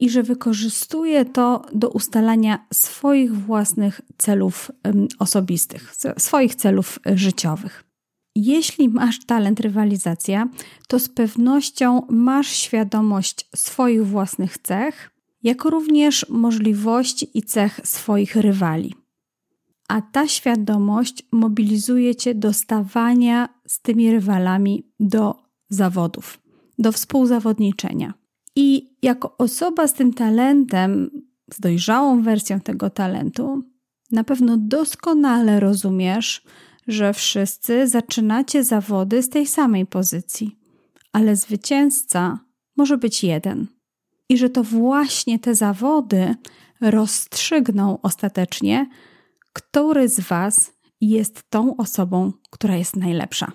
[0.00, 4.70] i że wykorzystuje to do ustalania swoich własnych celów
[5.18, 7.84] osobistych, swoich celów życiowych.
[8.34, 10.48] Jeśli masz talent rywalizacja,
[10.88, 15.10] to z pewnością masz świadomość swoich własnych cech
[15.42, 18.94] jako również możliwości i cech swoich rywali.
[19.88, 25.34] A ta świadomość mobilizuje cię do stawania z tymi rywalami do
[25.68, 26.40] zawodów,
[26.78, 28.14] do współzawodniczenia.
[28.56, 31.10] I jako osoba z tym talentem,
[31.54, 33.62] z dojrzałą wersją tego talentu,
[34.10, 36.44] na pewno doskonale rozumiesz,
[36.88, 40.58] że wszyscy zaczynacie zawody z tej samej pozycji,
[41.12, 42.38] ale zwycięzca
[42.76, 43.66] może być jeden
[44.28, 46.34] i że to właśnie te zawody
[46.80, 48.86] rozstrzygną ostatecznie,
[49.52, 53.52] który z Was jest tą osobą, która jest najlepsza.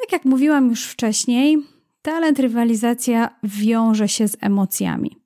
[0.00, 1.58] Tak jak mówiłam już wcześniej,
[2.02, 5.16] talent rywalizacja wiąże się z emocjami.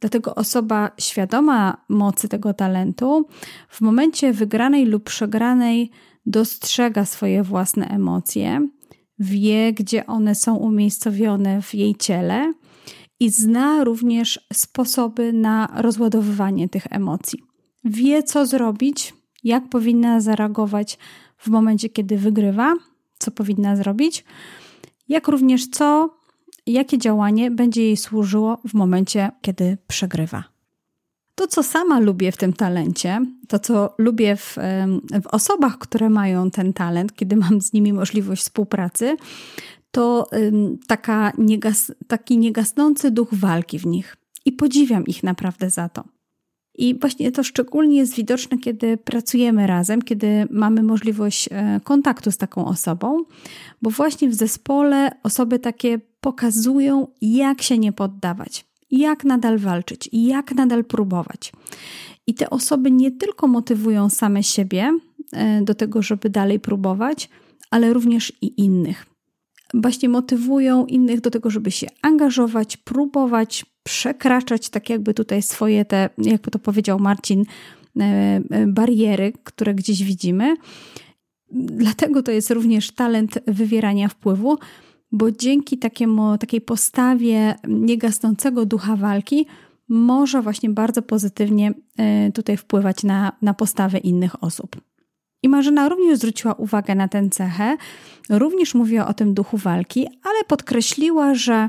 [0.00, 3.28] Dlatego osoba świadoma mocy tego talentu
[3.68, 5.90] w momencie wygranej lub przegranej
[6.26, 8.68] dostrzega swoje własne emocje,
[9.18, 12.52] wie, gdzie one są umiejscowione w jej ciele
[13.22, 17.42] i zna również sposoby na rozładowywanie tych emocji.
[17.84, 20.98] Wie, co zrobić, jak powinna zareagować
[21.38, 22.74] w momencie, kiedy wygrywa,
[23.18, 24.24] co powinna zrobić,
[25.08, 26.14] jak również co,
[26.66, 30.44] jakie działanie będzie jej służyło w momencie, kiedy przegrywa.
[31.34, 34.56] To, co sama lubię w tym talencie, to, co lubię w,
[35.22, 39.16] w osobach, które mają ten talent, kiedy mam z nimi możliwość współpracy,
[39.92, 40.26] to
[40.86, 44.16] taka niegas, taki niegasnący duch walki w nich.
[44.44, 46.04] I podziwiam ich naprawdę za to.
[46.74, 52.36] I właśnie to szczególnie jest widoczne, kiedy pracujemy razem, kiedy mamy możliwość e, kontaktu z
[52.36, 53.24] taką osobą,
[53.82, 60.54] bo właśnie w zespole osoby takie pokazują, jak się nie poddawać, jak nadal walczyć, jak
[60.54, 61.52] nadal próbować.
[62.26, 64.98] I te osoby nie tylko motywują same siebie
[65.32, 67.30] e, do tego, żeby dalej próbować,
[67.70, 69.11] ale również i innych.
[69.74, 76.10] Właśnie motywują innych do tego, żeby się angażować, próbować, przekraczać tak jakby tutaj swoje te,
[76.18, 77.44] jakby to powiedział Marcin,
[78.00, 78.02] e,
[78.50, 80.56] e, bariery, które gdzieś widzimy.
[81.54, 84.58] Dlatego to jest również talent wywierania wpływu,
[85.12, 89.46] bo dzięki takiemu, takiej postawie niegasnącego ducha walki
[89.88, 94.76] może właśnie bardzo pozytywnie e, tutaj wpływać na, na postawę innych osób.
[95.42, 97.76] I Marzena również zwróciła uwagę na tę cechę,
[98.30, 101.68] również mówiła o tym duchu walki, ale podkreśliła, że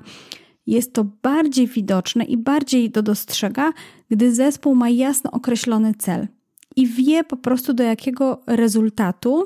[0.67, 3.73] jest to bardziej widoczne i bardziej to dostrzega,
[4.09, 6.27] gdy zespół ma jasno określony cel
[6.75, 9.45] i wie po prostu do jakiego rezultatu,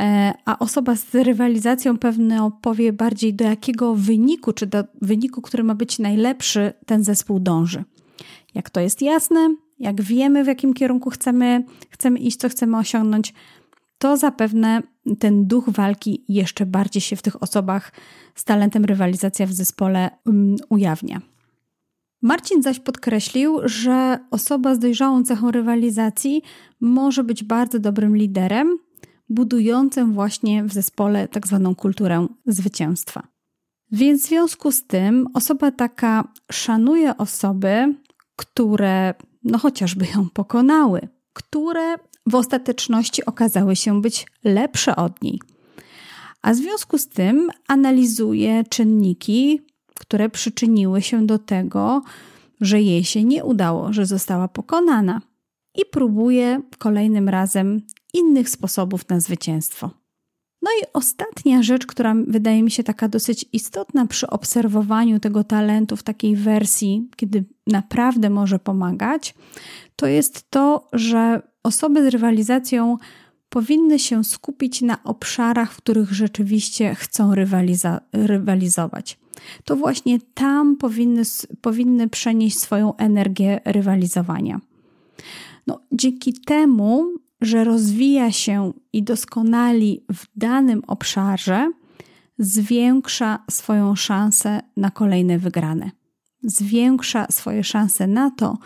[0.00, 5.64] e, a osoba z rywalizacją pewnie powie bardziej do jakiego wyniku, czy do wyniku, który
[5.64, 7.84] ma być najlepszy, ten zespół dąży.
[8.54, 13.34] Jak to jest jasne, jak wiemy, w jakim kierunku chcemy, chcemy iść, co chcemy osiągnąć,
[13.98, 14.82] to zapewne
[15.18, 17.92] ten duch walki jeszcze bardziej się w tych osobach
[18.34, 21.20] z talentem rywalizacja w zespole um, ujawnia.
[22.22, 26.42] Marcin zaś podkreślił, że osoba z dojrzałą cechą rywalizacji
[26.80, 28.78] może być bardzo dobrym liderem,
[29.28, 33.28] budującym właśnie w zespole tak zwaną kulturę zwycięstwa.
[33.92, 37.94] Więc w związku z tym osoba taka szanuje osoby,
[38.36, 39.14] które
[39.46, 45.40] no chociażby ją pokonały, które w ostateczności okazały się być lepsze od niej.
[46.42, 49.60] A w związku z tym analizuje czynniki,
[49.94, 52.02] które przyczyniły się do tego,
[52.60, 55.20] że jej się nie udało, że została pokonana
[55.74, 57.82] i próbuje kolejnym razem
[58.14, 59.90] innych sposobów na zwycięstwo.
[60.62, 65.96] No i ostatnia rzecz, która wydaje mi się taka dosyć istotna przy obserwowaniu tego talentu
[65.96, 69.34] w takiej wersji, kiedy naprawdę może pomagać,
[69.96, 72.96] to jest to, że osoby z rywalizacją
[73.48, 79.18] powinny się skupić na obszarach, w których rzeczywiście chcą rywaliza- rywalizować.
[79.64, 81.22] To właśnie tam powinny,
[81.60, 84.60] powinny przenieść swoją energię rywalizowania.
[85.66, 87.06] No, dzięki temu
[87.40, 91.72] że rozwija się i doskonali w danym obszarze,
[92.38, 95.90] zwiększa swoją szansę na kolejne wygrane.
[96.42, 98.58] Zwiększa swoje szanse na to,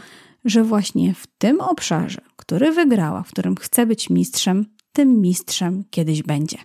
[0.45, 6.23] że właśnie w tym obszarze, który wygrała, w którym chce być mistrzem, tym mistrzem kiedyś
[6.23, 6.59] będzie.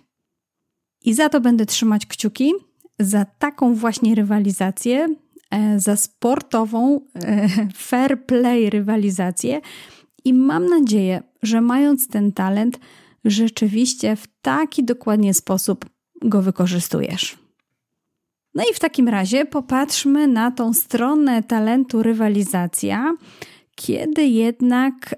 [1.04, 2.52] I za to będę trzymać kciuki,
[2.98, 5.08] za taką właśnie rywalizację,
[5.50, 7.48] e, za sportową, e,
[7.88, 9.60] fair play rywalizację,
[10.26, 12.78] i mam nadzieję, że mając ten talent,
[13.24, 15.86] rzeczywiście w taki dokładnie sposób
[16.22, 17.38] go wykorzystujesz.
[18.54, 23.14] No i w takim razie popatrzmy na tą stronę talentu rywalizacja,
[23.74, 25.14] kiedy jednak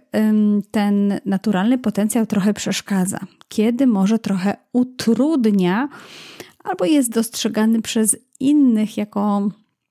[0.71, 3.18] ten naturalny potencjał trochę przeszkadza,
[3.49, 5.88] kiedy może trochę utrudnia
[6.64, 9.49] albo jest dostrzegany przez innych jako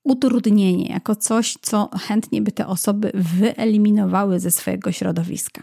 [0.08, 5.62] utrudnienie, jako coś, co chętnie by te osoby wyeliminowały ze swojego środowiska.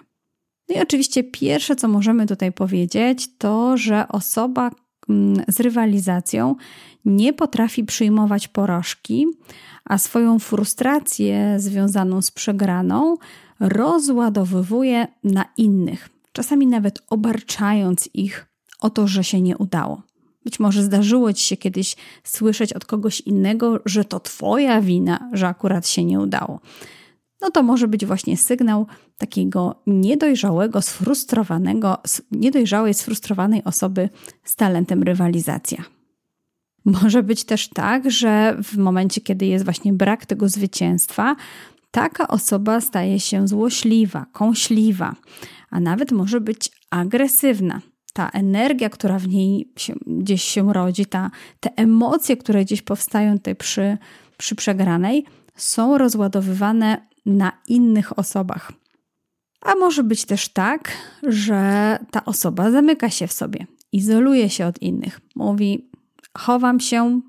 [0.70, 4.72] No i oczywiście pierwsze, co możemy tutaj powiedzieć, to, że osoba
[5.10, 6.56] mm, z rywalizacją
[7.06, 9.26] nie potrafi przyjmować porażki,
[9.86, 13.18] a swoją frustrację związaną z przegraną
[13.60, 18.46] rozładowywuje na innych, czasami nawet obarczając ich
[18.80, 20.02] o to, że się nie udało.
[20.46, 25.48] Być może zdarzyło ci się kiedyś słyszeć od kogoś innego, że to twoja wina, że
[25.48, 26.60] akurat się nie udało.
[27.42, 31.98] No to może być właśnie sygnał takiego niedojrzałego, sfrustrowanego,
[32.32, 34.10] niedojrzałej, sfrustrowanej osoby
[34.44, 35.84] z talentem rywalizacja.
[36.86, 41.36] Może być też tak, że w momencie, kiedy jest właśnie brak tego zwycięstwa,
[41.92, 45.16] taka osoba staje się złośliwa, kąśliwa,
[45.70, 47.82] a nawet może być agresywna.
[48.16, 53.38] Ta energia, która w niej się, gdzieś się rodzi, ta, te emocje, które gdzieś powstają
[53.38, 53.98] tutaj przy,
[54.38, 55.26] przy przegranej,
[55.56, 58.72] są rozładowywane na innych osobach.
[59.62, 60.92] A może być też tak,
[61.24, 65.22] że ta osoba zamyka się w sobie, izoluje się od innych.
[65.36, 65.90] Mówi:
[66.38, 67.22] Chowam się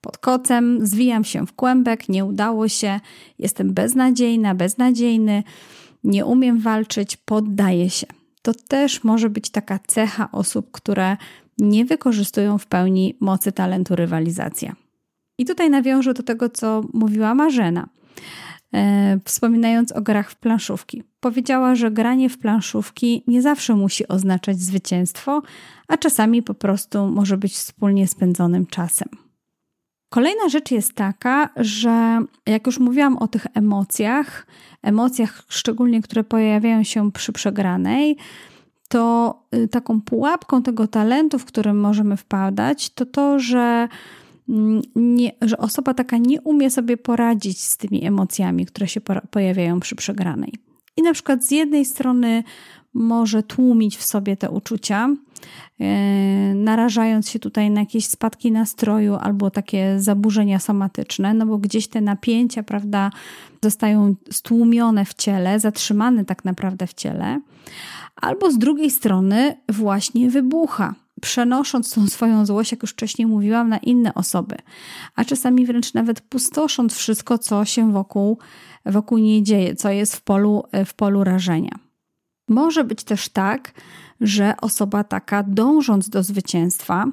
[0.00, 3.00] pod kocem, zwijam się w kłębek, nie udało się,
[3.38, 5.42] jestem beznadziejna, beznadziejny,
[6.04, 8.06] nie umiem walczyć, poddaję się.
[8.44, 11.16] To też może być taka cecha osób, które
[11.58, 14.76] nie wykorzystują w pełni mocy talentu rywalizacja.
[15.38, 17.88] I tutaj nawiążę do tego, co mówiła Marzena,
[18.74, 21.02] e, wspominając o grach w planszówki.
[21.20, 25.42] Powiedziała, że granie w planszówki nie zawsze musi oznaczać zwycięstwo,
[25.88, 29.23] a czasami po prostu może być wspólnie spędzonym czasem.
[30.08, 34.46] Kolejna rzecz jest taka, że jak już mówiłam o tych emocjach,
[34.82, 38.16] emocjach szczególnie, które pojawiają się przy przegranej,
[38.88, 43.88] to y, taką pułapką tego talentu, w którym możemy wpadać, to to, że,
[44.48, 49.80] mm, nie, że osoba taka nie umie sobie poradzić z tymi emocjami, które się pojawiają
[49.80, 50.52] przy przegranej.
[50.96, 52.44] I na przykład z jednej strony
[52.94, 55.08] może tłumić w sobie te uczucia,
[55.80, 61.88] e, narażając się tutaj na jakieś spadki nastroju albo takie zaburzenia somatyczne, no bo gdzieś
[61.88, 63.10] te napięcia, prawda,
[63.62, 67.40] zostają stłumione w ciele, zatrzymane tak naprawdę w ciele,
[68.16, 73.78] albo z drugiej strony właśnie wybucha przenosząc tą swoją złość, jak już wcześniej mówiłam, na
[73.78, 74.56] inne osoby,
[75.16, 78.38] a czasami wręcz nawet pustosząc wszystko, co się wokół,
[78.86, 81.83] wokół niej dzieje, co jest w polu, w polu rażenia.
[82.48, 83.72] Może być też tak,
[84.20, 87.06] że osoba taka, dążąc do zwycięstwa,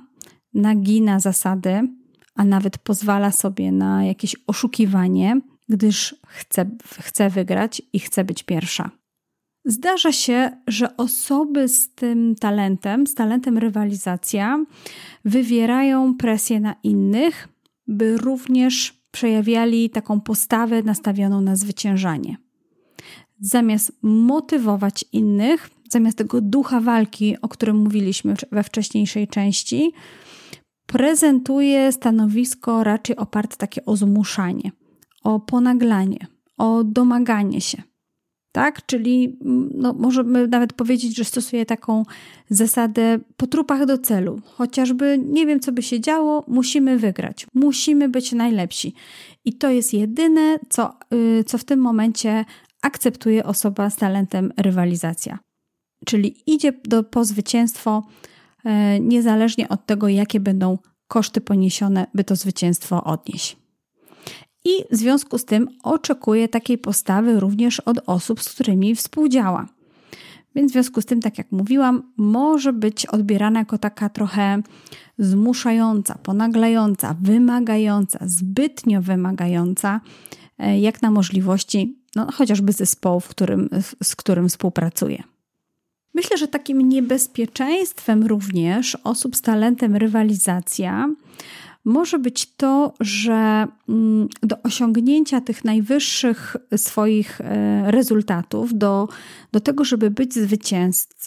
[0.53, 1.87] nagina zasady,
[2.35, 8.89] a nawet pozwala sobie na jakieś oszukiwanie, gdyż chce, chce wygrać i chce być pierwsza.
[9.65, 14.65] Zdarza się, że osoby z tym talentem, z talentem rywalizacja,
[15.25, 17.47] wywierają presję na innych,
[17.87, 22.37] by również przejawiali taką postawę nastawioną na zwyciężanie
[23.41, 29.91] zamiast motywować innych, zamiast tego ducha walki, o którym mówiliśmy we wcześniejszej części,
[30.85, 34.71] prezentuje stanowisko raczej oparte takie o zmuszanie,
[35.23, 36.27] o ponaglanie,
[36.57, 37.83] o domaganie się.
[38.51, 38.85] Tak?
[38.85, 39.37] Czyli
[39.75, 42.03] no, możemy nawet powiedzieć, że stosuje taką
[42.49, 44.41] zasadę po trupach do celu.
[44.45, 48.93] Chociażby nie wiem, co by się działo, musimy wygrać, musimy być najlepsi.
[49.45, 52.45] I to jest jedyne, co, yy, co w tym momencie
[52.81, 55.39] akceptuje osoba z talentem rywalizacja.
[56.05, 58.03] Czyli idzie do, po zwycięstwo
[58.65, 63.57] e, niezależnie od tego, jakie będą koszty poniesione, by to zwycięstwo odnieść.
[64.65, 69.67] I w związku z tym oczekuje takiej postawy również od osób, z którymi współdziała.
[70.55, 74.61] Więc w związku z tym, tak jak mówiłam, może być odbierana jako taka trochę
[75.17, 80.01] zmuszająca, ponaglająca, wymagająca, zbytnio wymagająca,
[80.57, 83.69] e, jak na możliwości no, chociażby zespołu, którym,
[84.03, 85.23] z którym współpracuje.
[86.13, 91.09] Myślę, że takim niebezpieczeństwem również osób z talentem rywalizacja
[91.85, 99.07] może być to, że mm, do osiągnięcia tych najwyższych swoich e, rezultatów, do,
[99.51, 100.33] do tego, żeby być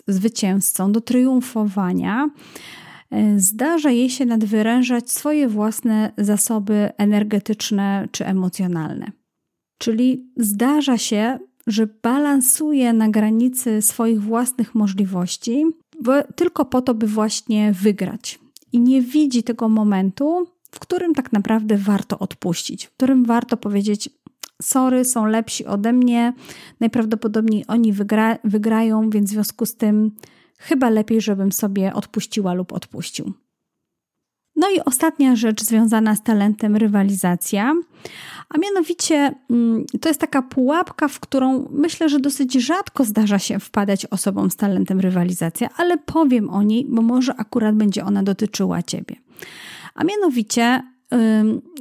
[0.08, 2.30] zwycięzcą, do triumfowania,
[3.10, 9.23] e, zdarza jej się nadwyrężać swoje własne zasoby energetyczne czy emocjonalne.
[9.78, 15.64] Czyli zdarza się, że balansuje na granicy swoich własnych możliwości,
[16.36, 18.38] tylko po to, by właśnie wygrać.
[18.72, 24.10] I nie widzi tego momentu, w którym tak naprawdę warto odpuścić, w którym warto powiedzieć:
[24.62, 26.32] Sorry, są lepsi ode mnie,
[26.80, 30.10] najprawdopodobniej oni wygra wygrają, więc w związku z tym
[30.58, 33.32] chyba lepiej, żebym sobie odpuściła lub odpuścił.
[34.56, 37.72] No i ostatnia rzecz związana z talentem rywalizacja,
[38.48, 43.58] a mianowicie mm, to jest taka pułapka, w którą myślę, że dosyć rzadko zdarza się
[43.58, 48.82] wpadać osobom z talentem rywalizacja, ale powiem o niej, bo może akurat będzie ona dotyczyła
[48.82, 49.16] Ciebie.
[49.94, 50.82] A mianowicie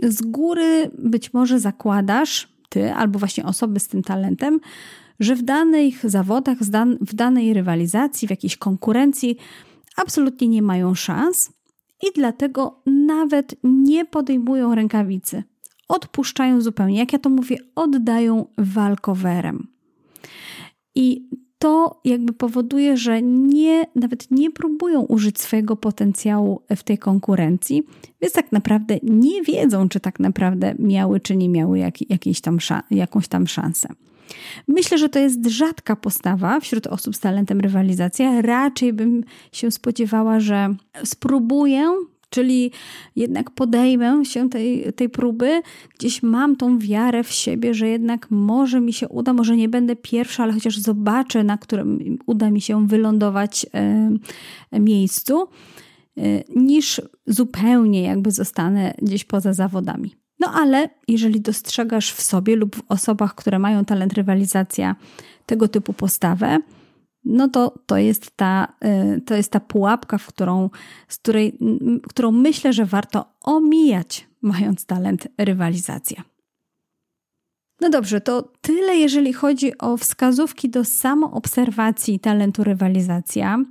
[0.03, 4.59] z góry być może zakładasz, Ty albo właśnie osoby z tym talentem,
[5.19, 6.57] że w danych zawodach,
[7.01, 9.37] w danej rywalizacji, w jakiejś konkurencji
[9.97, 11.51] absolutnie nie mają szans
[12.03, 15.43] i dlatego nawet nie podejmują rękawicy.
[15.87, 19.67] Odpuszczają zupełnie, jak ja to mówię, oddają walkowerem.
[20.95, 21.29] I
[21.59, 27.83] to jakby powoduje, że nie, nawet nie próbują użyć swojego potencjału w tej konkurencji,
[28.21, 32.57] więc tak naprawdę nie wiedzą, czy tak naprawdę miały, czy nie miały jak, jakieś tam,
[32.91, 33.89] jakąś tam szansę.
[34.67, 38.41] Myślę, że to jest rzadka postawa wśród osób z talentem rywalizacja.
[38.41, 41.93] Raczej bym się spodziewała, że spróbuję
[42.33, 42.71] Czyli
[43.15, 45.61] jednak podejmę się tej, tej próby,
[45.99, 49.95] gdzieś mam tą wiarę w siebie, że jednak może mi się uda, może nie będę
[49.95, 55.47] pierwsza, ale chociaż zobaczę, na którym uda mi się wylądować e, miejscu,
[56.17, 56.21] e,
[56.55, 60.15] niż zupełnie jakby zostanę gdzieś poza zawodami.
[60.39, 64.95] No ale jeżeli dostrzegasz w sobie lub w osobach, które mają talent rywalizacja,
[65.45, 66.59] tego typu postawę,
[67.25, 68.73] no to to jest ta,
[69.17, 70.69] y, to jest ta pułapka, w którą,
[71.07, 71.59] z której,
[72.09, 76.23] którą myślę, że warto omijać, mając talent rywalizacja.
[77.81, 83.63] No dobrze, to tyle, jeżeli chodzi o wskazówki do samoobserwacji talentu rywalizacja.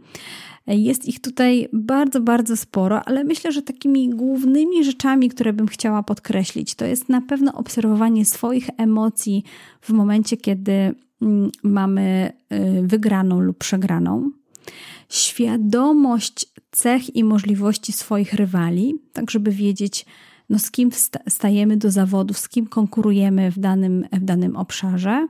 [0.67, 6.03] Jest ich tutaj bardzo, bardzo sporo, ale myślę, że takimi głównymi rzeczami, które bym chciała
[6.03, 9.45] podkreślić, to jest na pewno obserwowanie swoich emocji
[9.81, 14.31] w momencie, kiedy Mm, mamy y, wygraną lub przegraną,
[15.09, 20.07] świadomość cech i możliwości swoich rywali, tak żeby wiedzieć,
[20.51, 20.91] no z kim
[21.29, 25.29] stajemy do zawodów, z kim konkurujemy w danym, w danym obszarze,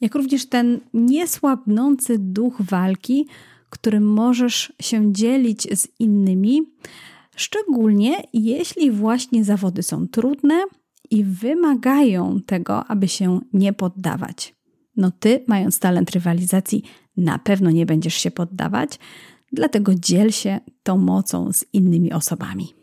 [0.00, 3.26] jak również ten niesłabnący duch walki,
[3.74, 6.62] którym możesz się dzielić z innymi,
[7.36, 10.64] szczególnie jeśli właśnie zawody są trudne
[11.10, 14.54] i wymagają tego, aby się nie poddawać.
[14.96, 16.82] No ty, mając talent rywalizacji,
[17.16, 18.98] na pewno nie będziesz się poddawać,
[19.52, 22.74] dlatego dziel się tą mocą z innymi osobami.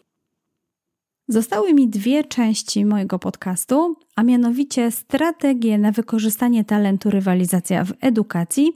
[1.27, 8.71] Zostały mi dwie części mojego podcastu, a mianowicie strategie na wykorzystanie talentu rywalizacja w edukacji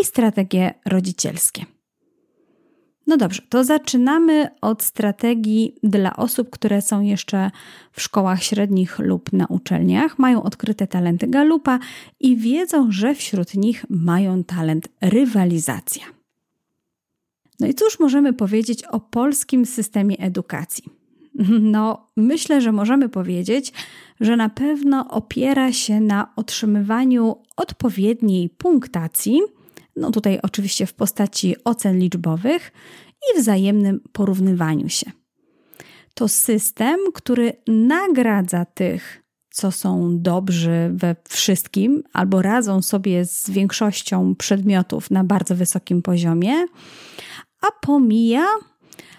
[0.00, 1.64] i strategie rodzicielskie.
[3.06, 7.50] No dobrze, to zaczynamy od strategii dla osób, które są jeszcze
[7.92, 11.78] w szkołach średnich lub na uczelniach, mają odkryte talenty galupa
[12.20, 16.02] i wiedzą, że wśród nich mają talent rywalizacja.
[17.60, 20.84] No i cóż możemy powiedzieć o polskim systemie edukacji?
[21.60, 23.72] No, myślę, że możemy powiedzieć,
[24.20, 29.40] że na pewno opiera się na otrzymywaniu odpowiedniej punktacji
[29.96, 32.72] no tutaj oczywiście w postaci ocen liczbowych
[33.30, 35.10] i wzajemnym porównywaniu się.
[36.14, 44.34] To system, który nagradza tych, co są dobrzy we wszystkim albo radzą sobie z większością
[44.34, 46.66] przedmiotów na bardzo wysokim poziomie,
[47.60, 48.46] a pomija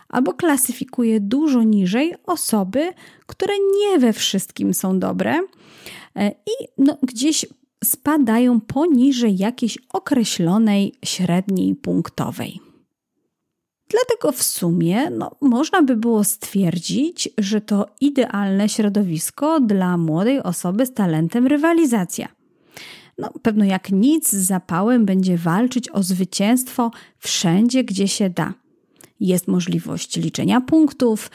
[0.09, 2.93] albo klasyfikuje dużo niżej osoby,
[3.26, 5.39] które nie we wszystkim są dobre
[6.15, 7.45] e, i no, gdzieś
[7.84, 12.59] spadają poniżej jakiejś określonej średniej punktowej.
[13.89, 20.86] Dlatego w sumie no, można by było stwierdzić, że to idealne środowisko dla młodej osoby
[20.86, 22.27] z talentem rywalizacja.
[23.17, 28.53] No, pewno jak nic z zapałem będzie walczyć o zwycięstwo wszędzie, gdzie się da.
[29.19, 31.32] Jest możliwość liczenia punktów,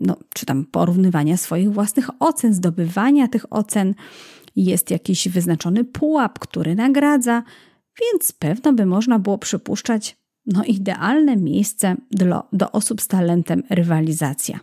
[0.00, 3.94] no, czy tam porównywania swoich własnych ocen, zdobywania tych ocen
[4.56, 7.42] jest jakiś wyznaczony pułap, który nagradza,
[8.00, 14.60] więc pewno by można było przypuszczać, no idealne miejsce do, do osób z talentem rywalizacja.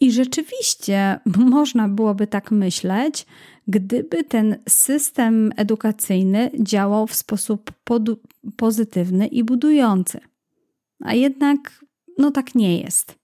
[0.00, 1.20] I rzeczywiście
[1.56, 3.26] można byłoby tak myśleć,
[3.68, 7.72] gdyby ten system edukacyjny działał w sposób
[8.56, 10.20] pozytywny i budujący.
[11.00, 11.84] A jednak,
[12.18, 13.21] no tak nie jest.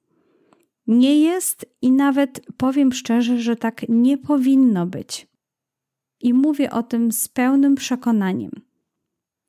[0.89, 5.27] Nie jest i nawet powiem szczerze, że tak nie powinno być.
[6.21, 8.51] I mówię o tym z pełnym przekonaniem.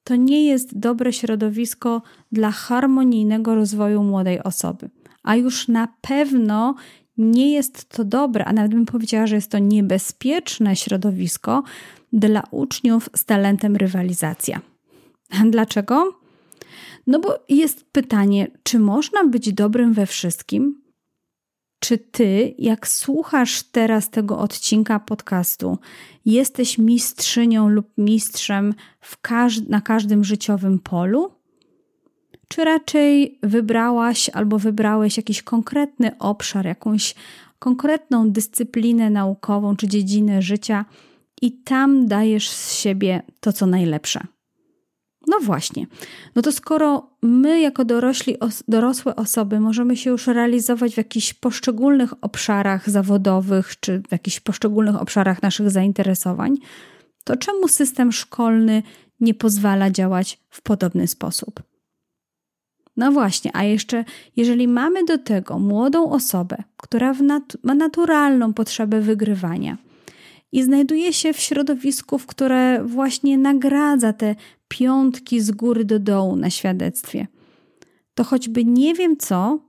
[0.03, 4.89] To nie jest dobre środowisko dla harmonijnego rozwoju młodej osoby,
[5.23, 6.75] a już na pewno
[7.17, 11.63] nie jest to dobre, a nawet bym powiedziała, że jest to niebezpieczne środowisko
[12.13, 14.61] dla uczniów z talentem rywalizacja.
[15.51, 16.19] Dlaczego?
[17.07, 20.88] No bo jest pytanie, czy można być dobrym we wszystkim?
[21.80, 25.77] Czy ty, jak słuchasz teraz tego odcinka podcastu,
[26.25, 28.73] jesteś mistrzynią lub mistrzem
[29.21, 31.32] każ na każdym życiowym polu?
[32.47, 37.15] Czy raczej wybrałaś albo wybrałeś jakiś konkretny obszar, jakąś
[37.59, 40.86] konkretną dyscyplinę naukową czy dziedzinę życia
[41.41, 44.19] i tam dajesz z siebie to, co najlepsze?
[45.28, 45.88] No właśnie.
[46.36, 51.34] No to skoro my, jako dorośli, os dorosłe osoby, możemy się już realizować w jakichś
[51.34, 56.57] poszczególnych obszarach zawodowych, czy w jakichś poszczególnych obszarach naszych zainteresowań,
[57.24, 58.84] to czemu system szkolny
[59.20, 61.63] nie pozwala działać w podobny sposób.
[62.97, 64.05] No właśnie, a jeszcze
[64.36, 69.78] jeżeli mamy do tego młodą osobę, która nat ma naturalną potrzebę wygrywania
[70.51, 74.35] i znajduje się w środowisku, w które właśnie nagradza te
[74.67, 77.27] piątki z góry do dołu na świadectwie,
[78.13, 79.59] to choćby nie wiem co,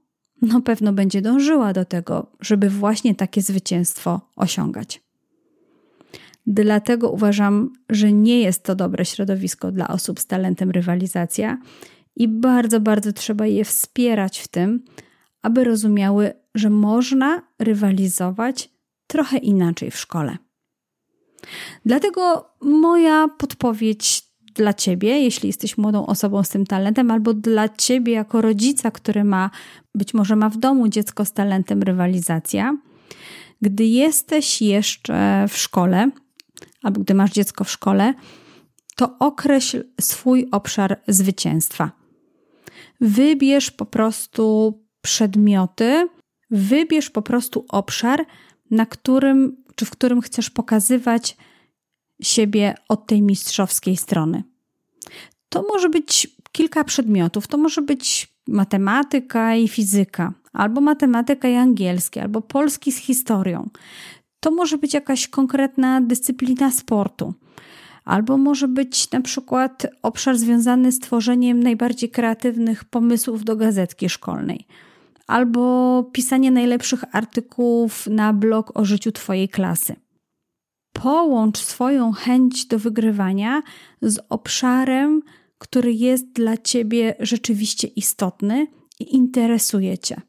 [0.43, 5.03] no pewno będzie dążyła do tego, żeby właśnie takie zwycięstwo osiągać.
[6.47, 11.59] Dlatego uważam, że nie jest to dobre środowisko dla osób z talentem rywalizacja
[12.17, 14.85] i bardzo, bardzo trzeba je wspierać w tym,
[15.43, 18.71] aby rozumiały, że można rywalizować
[19.07, 20.39] trochę inaczej w szkole.
[21.87, 28.13] Dlatego moja podpowiedź dla ciebie, jeśli jesteś młodą osobą z tym talentem, albo dla ciebie
[28.13, 29.51] jako rodzica, który ma,
[29.95, 32.77] być może ma w domu dziecko z talentem rywalizacja,
[33.63, 36.11] gdy jesteś jeszcze w szkole,
[36.83, 38.15] albo gdy masz dziecko w szkole,
[38.97, 41.91] to określ swój obszar zwycięstwa.
[43.01, 46.09] Wybierz po prostu przedmioty,
[46.51, 48.27] wybierz po prostu obszar,
[48.71, 51.37] na którym czy w którym chcesz pokazywać
[52.23, 54.43] siebie od tej mistrzowskiej strony.
[55.49, 62.21] To może być kilka przedmiotów, to może być matematyka i fizyka, albo matematyka i angielski,
[62.21, 63.69] albo polski z historią.
[64.41, 67.35] To może być jakaś konkretna dyscyplina sportu,
[68.05, 74.67] albo może być na przykład obszar związany z tworzeniem najbardziej kreatywnych pomysłów do gazetki szkolnej,
[75.31, 79.97] albo pisanie najlepszych artykułów na blog o życiu Twojej klasy.
[80.93, 83.63] Połącz swoją chęć do wygrywania
[84.03, 85.23] z obszarem,
[85.59, 88.67] który jest dla Ciebie rzeczywiście istotny
[89.01, 90.21] i interesuje Cię.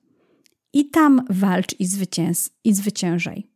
[0.73, 3.47] I tam walcz i, zwycięż, i zwyciężaj.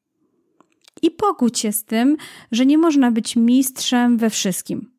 [1.01, 2.17] I pogódź się z tym,
[2.51, 4.91] że nie można być mistrzem we wszystkim.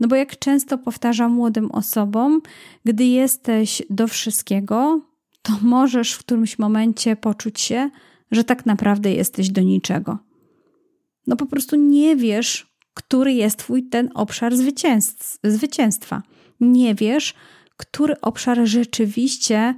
[0.00, 2.40] No bo jak często powtarzam młodym osobom,
[2.84, 5.09] gdy jesteś do wszystkiego,
[5.42, 7.90] to możesz w którymś momencie poczuć się,
[8.30, 10.18] że tak naprawdę jesteś do niczego.
[11.26, 14.52] No po prostu nie wiesz, który jest twój ten obszar
[15.44, 16.22] zwycięstwa.
[16.60, 17.34] Nie wiesz,
[17.76, 19.74] który obszar rzeczywiście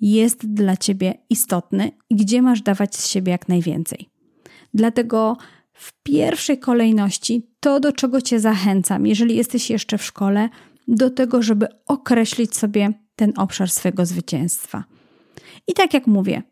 [0.00, 4.10] jest dla ciebie istotny i gdzie masz dawać z siebie jak najwięcej.
[4.74, 5.36] Dlatego
[5.72, 10.48] w pierwszej kolejności to, do czego cię zachęcam, jeżeli jesteś jeszcze w szkole,
[10.88, 14.84] do tego, żeby określić sobie ten obszar swego zwycięstwa.
[15.66, 16.42] I tak jak mówię,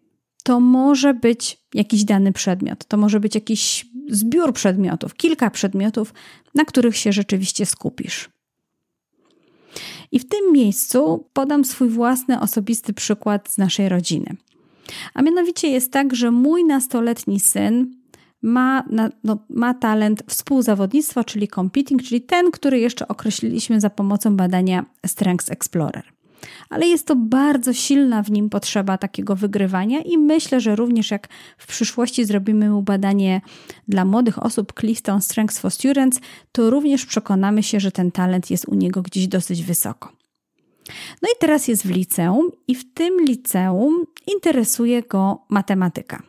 [0.45, 6.15] to może być jakiś dany przedmiot, to może być jakiś zbiór przedmiotów, kilka przedmiotów,
[6.55, 8.29] na których się rzeczywiście skupisz.
[10.13, 14.37] I w tym miejscu podam swój własny osobisty przykład z naszej rodziny.
[15.15, 17.97] A mianowicie jest tak, że mój nastoletni syn
[18.43, 18.85] ma,
[19.25, 25.51] no, ma talent współzawodnictwa, czyli competing, czyli ten, który jeszcze określiliśmy za pomocą badania Strengths
[25.51, 26.16] Explorer
[26.71, 31.29] ale jest to bardzo silna w nim potrzeba takiego wygrywania i myślę, że również jak
[31.59, 33.41] w przyszłości zrobimy mu badanie
[33.89, 36.21] dla młodych osób Clifton Strengths for Students,
[36.53, 40.13] to również przekonamy się, że ten talent jest u niego gdzieś dosyć wysoko.
[41.23, 46.23] No i teraz jest w liceum i w tym liceum interesuje go matematyka.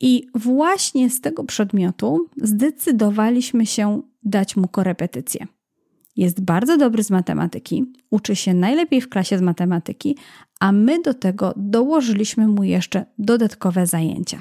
[0.00, 5.46] I właśnie z tego przedmiotu zdecydowaliśmy się dać mu korepetycję
[6.18, 10.16] jest bardzo dobry z matematyki, uczy się najlepiej w klasie z matematyki,
[10.60, 14.40] a my do tego dołożyliśmy mu jeszcze dodatkowe zajęcia.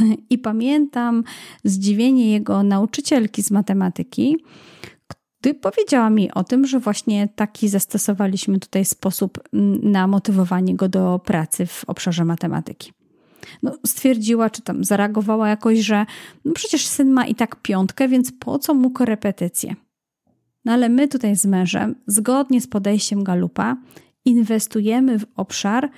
[0.30, 1.24] I pamiętam
[1.64, 4.36] zdziwienie jego nauczycielki z matematyki,
[5.40, 10.88] gdy powiedziała mi o tym, że właśnie taki zastosowaliśmy tutaj sposób mm, na motywowanie go
[10.88, 12.92] do pracy w obszarze matematyki.
[13.62, 16.06] No, stwierdziła, czy tam zareagowała jakoś, że
[16.44, 19.74] no przecież syn ma i tak piątkę, więc po co mu korepetycje?
[20.64, 23.76] No ale my tutaj z mężem, zgodnie z podejściem Galupa,
[24.24, 25.90] inwestujemy w obszar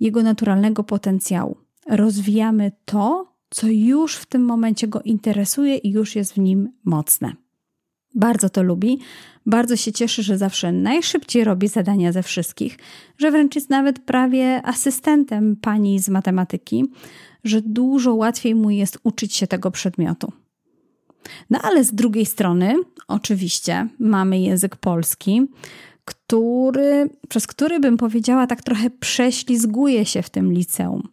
[0.00, 1.56] jego naturalnego potencjału.
[1.88, 7.32] Rozwijamy to, co już w tym momencie go interesuje i już jest w nim mocne.
[8.14, 8.98] Bardzo to lubi,
[9.46, 12.78] bardzo się cieszy, że zawsze najszybciej robi zadania ze wszystkich,
[13.18, 16.84] że wręcz jest nawet prawie asystentem pani z matematyki,
[17.44, 20.32] że dużo łatwiej mu jest uczyć się tego przedmiotu.
[21.50, 22.74] No ale z drugiej strony,
[23.08, 25.46] oczywiście, mamy język polski,
[26.04, 31.08] który, przez który bym powiedziała, tak trochę prześlizguje się w tym liceum.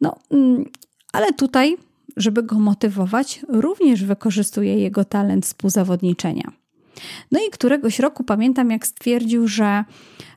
[0.00, 0.64] No, mm,
[1.12, 1.76] ale tutaj,
[2.16, 6.52] żeby go motywować, również wykorzystuje jego talent współzawodniczenia.
[7.32, 9.84] No i któregoś roku pamiętam, jak stwierdził, że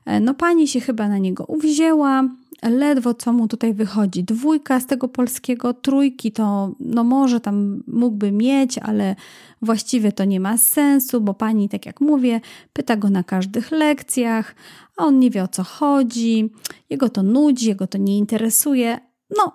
[0.06, 2.22] e, no pani się chyba na niego uwzięła
[2.62, 4.24] ledwo co mu tutaj wychodzi.
[4.24, 9.16] Dwójka z tego polskiego, trójki to no może tam mógłby mieć, ale
[9.62, 12.40] właściwie to nie ma sensu, bo pani, tak jak mówię,
[12.72, 14.54] pyta go na każdych lekcjach,
[14.96, 16.50] a on nie wie o co chodzi,
[16.90, 18.98] jego to nudzi, jego to nie interesuje.
[19.36, 19.52] No,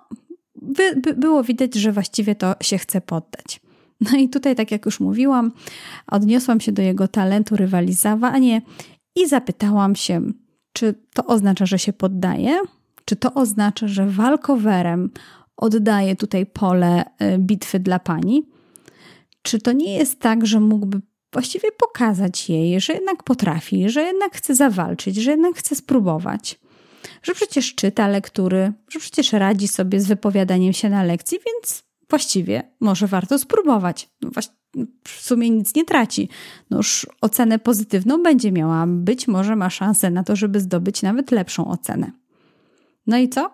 [0.62, 3.60] by, by było widać, że właściwie to się chce poddać.
[4.00, 5.52] No i tutaj, tak jak już mówiłam,
[6.06, 8.62] odniosłam się do jego talentu rywalizowanie
[9.16, 10.20] i zapytałam się,
[10.72, 12.60] czy to oznacza, że się poddaje?
[13.04, 15.10] Czy to oznacza, że walkowerem
[15.56, 18.48] oddaje tutaj pole y, bitwy dla pani?
[19.42, 21.00] Czy to nie jest tak, że mógłby
[21.32, 26.60] właściwie pokazać jej, że jednak potrafi, że jednak chce zawalczyć, że jednak chce spróbować?
[27.22, 32.62] Że przecież czyta lektury, że przecież radzi sobie z wypowiadaniem się na lekcji, więc właściwie
[32.80, 34.08] może warto spróbować.
[34.22, 34.30] No
[35.04, 36.28] w sumie nic nie traci.
[36.70, 41.30] No już ocenę pozytywną będzie miała, być może ma szansę na to, żeby zdobyć nawet
[41.30, 42.12] lepszą ocenę.
[43.06, 43.50] No i co?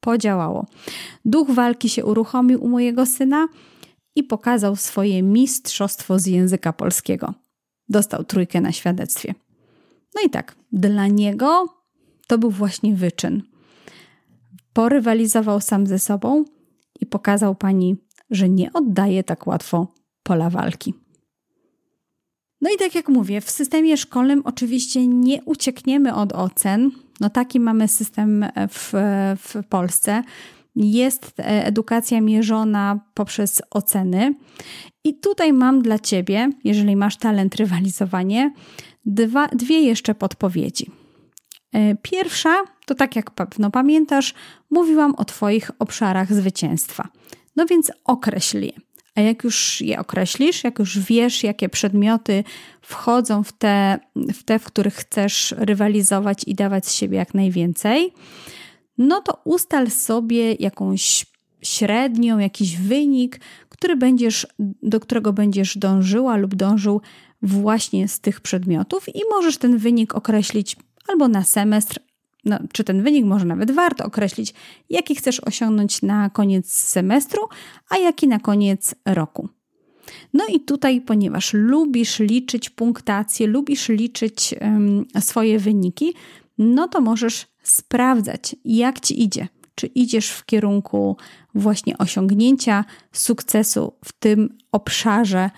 [0.00, 0.66] Podziałało.
[1.24, 3.48] Duch walki się uruchomił u mojego syna
[4.14, 7.34] i pokazał swoje mistrzostwo z języka polskiego.
[7.88, 9.34] Dostał trójkę na świadectwie.
[10.14, 11.66] No i tak, dla niego
[12.26, 13.42] to był właśnie wyczyn.
[14.72, 16.44] Porywalizował sam ze sobą
[17.00, 17.96] i pokazał pani,
[18.30, 20.94] że nie oddaje tak łatwo pola walki.
[22.60, 26.90] No i tak jak mówię, w systemie szkolnym oczywiście nie uciekniemy od ocen.
[27.20, 28.92] No taki mamy system w,
[29.38, 30.22] w Polsce.
[30.76, 34.34] Jest edukacja mierzona poprzez oceny.
[35.04, 38.52] I tutaj mam dla Ciebie, jeżeli masz talent rywalizowanie,
[39.04, 40.90] dwa, dwie jeszcze podpowiedzi.
[41.72, 44.34] E, pierwsza to tak jak pewno pamiętasz,
[44.70, 47.08] mówiłam o Twoich obszarach zwycięstwa.
[47.56, 48.85] No więc określ je.
[49.16, 52.44] A jak już je określisz, jak już wiesz, jakie przedmioty
[52.82, 58.12] wchodzą w te, w te, w których chcesz rywalizować i dawać z siebie jak najwięcej,
[58.98, 61.26] no to ustal sobie jakąś
[61.62, 64.46] średnią, jakiś wynik, który będziesz,
[64.82, 67.00] do którego będziesz dążyła lub dążył
[67.42, 70.76] właśnie z tych przedmiotów i możesz ten wynik określić
[71.08, 72.00] albo na semestr,
[72.46, 74.54] no, czy ten wynik może nawet warto określić,
[74.90, 77.48] jaki chcesz osiągnąć na koniec semestru,
[77.88, 79.48] a jaki na koniec roku.
[80.34, 86.14] No i tutaj, ponieważ lubisz liczyć punktację, lubisz liczyć um, swoje wyniki,
[86.58, 89.48] no to możesz sprawdzać, jak ci idzie.
[89.74, 91.16] Czy idziesz w kierunku
[91.54, 95.50] właśnie osiągnięcia sukcesu w tym obszarze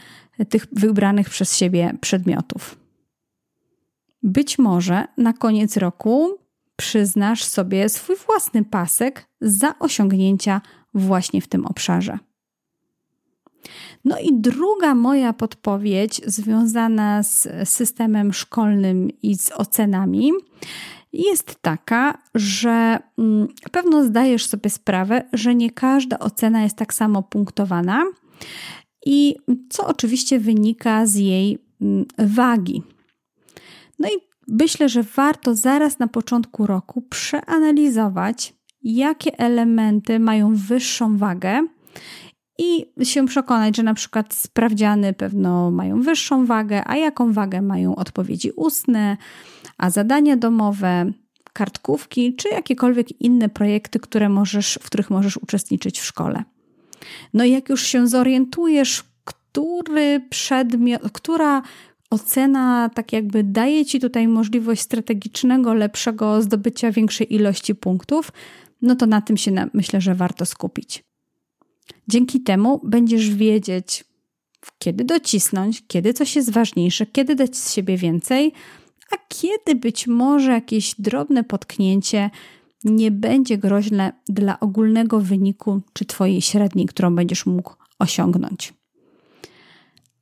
[0.49, 2.79] tych wybranych przez siebie przedmiotów.
[4.23, 6.39] Być może na koniec roku
[6.79, 10.61] przyznasz sobie swój własny pasek za osiągnięcia
[10.95, 12.19] właśnie w tym obszarze.
[14.05, 20.33] No i druga moja podpowiedź związana z systemem szkolnym i z ocenami
[21.13, 27.23] jest taka, że mm, pewno zdajesz sobie sprawę, że nie każda ocena jest tak samo
[27.23, 28.05] punktowana
[29.07, 29.37] i
[29.71, 32.83] co oczywiście wynika z jej mm, wagi.
[33.99, 41.67] No i myślę, że warto zaraz na początku roku przeanalizować, jakie elementy mają wyższą wagę
[42.59, 47.97] i się przekonać, że na przykład sprawdziany pewno mają wyższą wagę, a jaką wagę mają
[47.97, 49.17] odpowiedzi ustne,
[49.79, 51.13] a zadania domowe,
[51.53, 56.45] kartkówki czy jakiekolwiek inne projekty, które możesz, w których możesz uczestniczyć w szkole.
[57.35, 61.63] No i jak już się zorientujesz, który przedmiot, która
[62.11, 68.33] ocena tak jakby daje ci tutaj możliwość strategicznego, lepszego zdobycia większej ilości punktów,
[68.83, 71.05] no to na tym się na, myślę, że warto skupić.
[72.09, 74.05] Dzięki temu będziesz wiedzieć,
[74.79, 78.53] kiedy docisnąć, kiedy coś jest ważniejsze, kiedy dać z siebie więcej,
[79.11, 82.31] a kiedy być może jakieś drobne potknięcie
[82.85, 88.78] nie będzie groźne dla ogólnego wyniku czy Twojej średniej, którą będziesz mógł osiągnąć.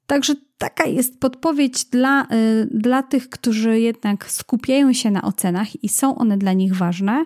[0.06, 2.26] Także taka jest podpowiedź dla, y,
[2.70, 7.24] dla tych, którzy jednak skupiają się na ocenach i są one dla nich ważne.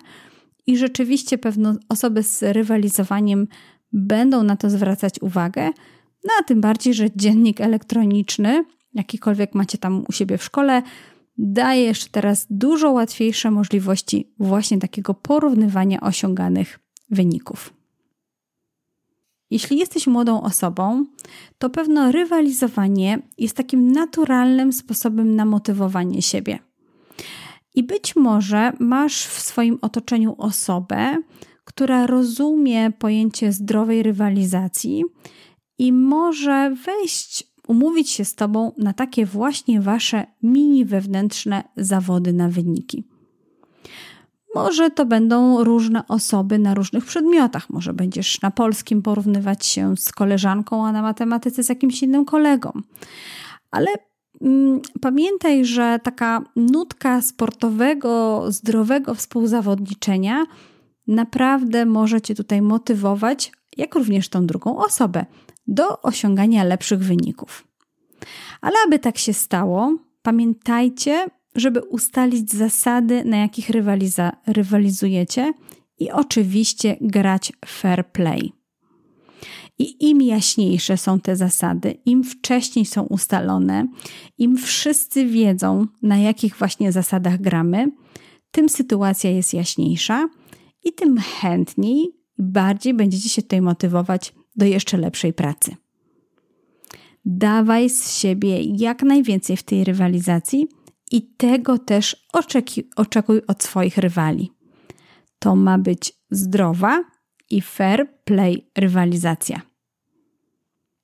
[0.67, 3.47] I rzeczywiście pewno osoby z rywalizowaniem
[3.93, 5.69] będą na to zwracać uwagę.
[6.23, 10.81] No a tym bardziej, że dziennik elektroniczny, jakikolwiek macie tam u siebie w szkole,
[11.37, 16.79] daje jeszcze teraz dużo łatwiejsze możliwości właśnie takiego porównywania osiąganych
[17.09, 17.80] wyników.
[19.51, 21.05] Jeśli jesteś młodą osobą,
[21.57, 26.59] to pewno rywalizowanie jest takim naturalnym sposobem na motywowanie siebie.
[27.75, 31.17] I być może masz w swoim otoczeniu osobę,
[31.63, 35.03] która rozumie pojęcie zdrowej rywalizacji
[35.77, 42.49] i może wejść, umówić się z Tobą na takie właśnie Wasze mini wewnętrzne zawody na
[42.49, 43.10] wyniki.
[44.55, 47.69] Może to będą różne osoby na różnych przedmiotach.
[47.69, 52.71] Może będziesz na polskim porównywać się z koleżanką, a na matematyce z jakimś innym kolegą.
[53.71, 53.87] Ale
[54.41, 60.45] mm, pamiętaj, że taka nutka sportowego, zdrowego współzawodniczenia
[61.07, 65.25] naprawdę może Cię tutaj motywować, jak również tą drugą osobę,
[65.67, 67.67] do osiągania lepszych wyników.
[68.61, 71.25] Ale aby tak się stało, pamiętajcie,
[71.55, 75.53] żeby ustalić zasady, na jakich rywaliza- rywalizujecie
[75.99, 78.51] i oczywiście grać fair play.
[79.79, 83.87] I im jaśniejsze są te zasady, im wcześniej są ustalone,
[84.37, 87.91] im wszyscy wiedzą, na jakich właśnie zasadach gramy,
[88.51, 90.29] tym sytuacja jest jaśniejsza
[90.83, 95.75] i tym chętniej bardziej będziecie się tutaj motywować do jeszcze lepszej pracy.
[97.25, 100.67] Dawaj z siebie jak najwięcej w tej rywalizacji
[101.11, 102.27] i tego też
[102.95, 104.51] oczekuj od swoich rywali.
[105.39, 107.03] To ma być zdrowa
[107.49, 109.61] i fair play rywalizacja.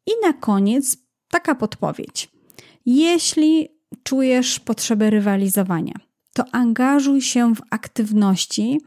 [0.06, 0.98] I na koniec
[1.30, 2.30] taka podpowiedź.
[2.86, 3.68] Jeśli
[4.04, 5.94] czujesz potrzebę rywalizowania,
[6.34, 8.82] to angażuj się w aktywności,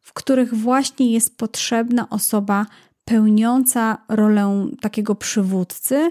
[0.00, 2.66] w których właśnie jest potrzebna osoba
[3.04, 6.10] pełniąca rolę takiego przywódcy,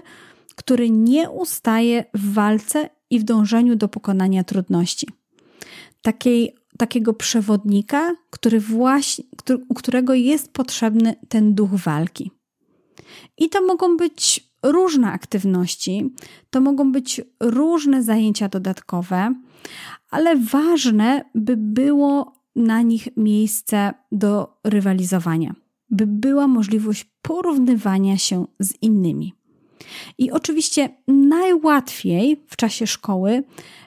[0.56, 5.06] który nie ustaje w walce i w dążeniu do pokonania trudności.
[6.02, 12.30] Takiej, takiego przewodnika, który właśnie, który, u którego jest potrzebny ten duch walki.
[13.38, 16.14] I to mogą być różne aktywności,
[16.50, 19.34] to mogą być różne zajęcia dodatkowe,
[20.10, 25.54] ale ważne, by było na nich miejsce do rywalizowania,
[25.90, 29.39] by była możliwość porównywania się z innymi.
[30.18, 33.42] I oczywiście najłatwiej w czasie szkoły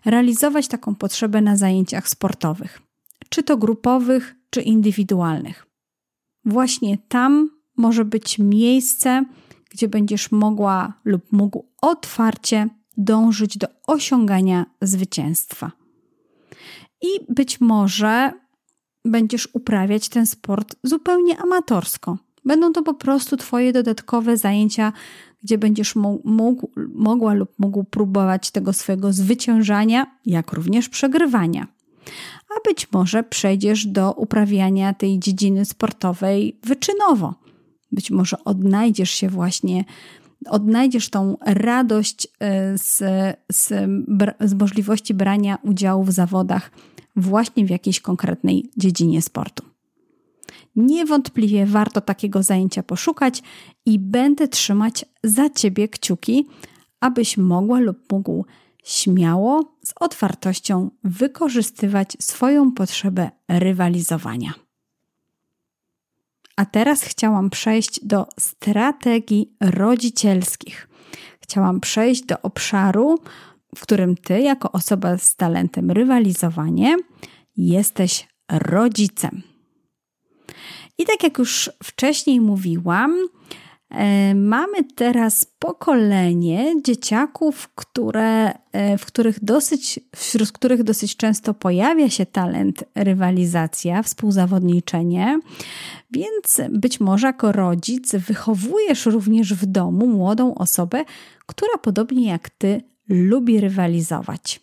[0.06, 2.82] realizować taką potrzebę na zajęciach sportowych,
[3.30, 5.68] czy to grupowych, czy indywidualnych.
[6.46, 9.26] Właśnie tam może być miejsce,
[9.70, 15.72] gdzie będziesz mogła lub mógł otwarcie dążyć do osiągania zwycięstwa.
[17.02, 18.32] I być może
[19.06, 22.18] będziesz uprawiać ten sport zupełnie amatorsko.
[22.46, 24.94] Będą to po prostu Twoje dodatkowe zajęcia,
[25.44, 31.68] gdzie będziesz mógł, mogła lub mógł próbować tego swojego zwyciężania, jak również przegrywania.
[32.50, 37.34] A być może przejdziesz do uprawiania tej dziedziny sportowej wyczynowo.
[37.92, 39.86] Być może odnajdziesz się właśnie,
[40.50, 42.98] odnajdziesz tą radość e, z,
[43.52, 43.74] z,
[44.40, 46.72] z możliwości brania udziału w zawodach
[47.16, 49.73] właśnie w jakiejś konkretnej dziedzinie sportu.
[50.76, 53.44] Niewątpliwie warto takiego zajęcia poszukać
[53.86, 56.48] i będę trzymać za Ciebie kciuki,
[57.00, 58.46] abyś mogła lub mógł
[58.84, 64.54] śmiało, z otwartością wykorzystywać swoją potrzebę rywalizowania.
[66.56, 70.88] A teraz chciałam przejść do strategii rodzicielskich.
[71.40, 73.20] Chciałam przejść do obszaru,
[73.76, 76.98] w którym Ty, jako osoba z talentem rywalizowanie,
[77.58, 79.53] jesteś rodzicem.
[80.98, 83.18] I tak jak już wcześniej mówiłam,
[83.90, 92.10] e, mamy teraz pokolenie dzieciaków, które, e, w których dosyć, wśród których dosyć często pojawia
[92.10, 95.40] się talent rywalizacja, współzawodniczenie,
[96.12, 101.06] więc być może jako rodzic wychowujesz również w domu młodą osobę,
[101.46, 104.60] która podobnie jak ty lubi rywalizować.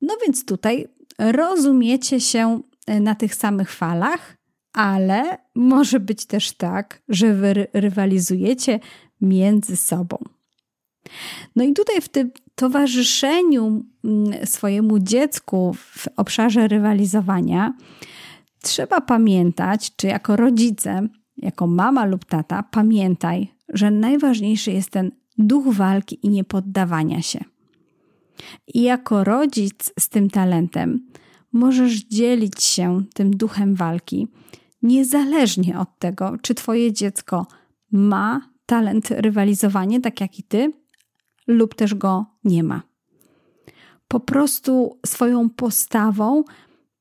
[0.00, 2.60] No więc tutaj rozumiecie się
[3.00, 4.36] na tych samych falach,
[4.76, 8.80] ale może być też tak, że wy rywalizujecie
[9.20, 10.18] między sobą.
[11.56, 17.72] No i tutaj w tym towarzyszeniu mm, swojemu dziecku w obszarze rywalizowania
[18.62, 25.74] trzeba pamiętać, czy jako rodzice, jako mama lub tata, pamiętaj, że najważniejszy jest ten duch
[25.74, 27.40] walki i niepoddawania się.
[28.74, 31.06] I jako rodzic z tym talentem
[31.52, 34.28] możesz dzielić się tym duchem walki
[34.86, 37.46] niezależnie od tego, czy Twoje dziecko
[37.92, 40.72] ma talent rywalizowania, tak jak i Ty,
[41.46, 42.82] lub też go nie ma.
[44.08, 46.44] Po prostu swoją postawą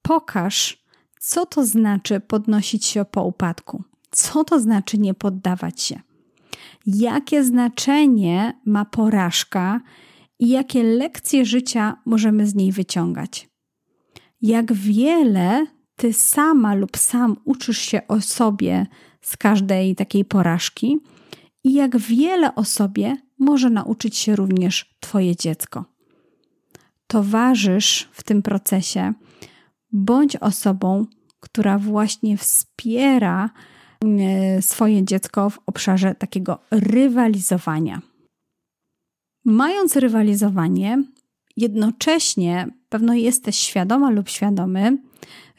[0.01, 0.85] pokaż,
[1.19, 6.01] co to znaczy podnosić się po upadku, co to znaczy nie poddawać się,
[6.85, 9.81] jakie znaczenie ma porażka
[10.39, 13.49] i jakie lekcje życia możemy z niej wyciągać.
[14.41, 15.65] Jak wiele
[15.95, 18.87] ty sama lub sam uczysz się o sobie
[19.21, 20.97] z każdej takiej porażki
[21.63, 25.85] i jak wiele o sobie może nauczyć się również Twoje dziecko.
[27.07, 29.13] Towarzysz w tym procesie,
[29.91, 31.05] bądź osobą,
[31.39, 33.49] która właśnie wspiera
[34.01, 38.01] e, swoje dziecko w obszarze takiego rywalizowania.
[39.45, 41.03] Mając rywalizowanie,
[41.57, 44.97] jednocześnie pewno jesteś świadoma lub świadomy,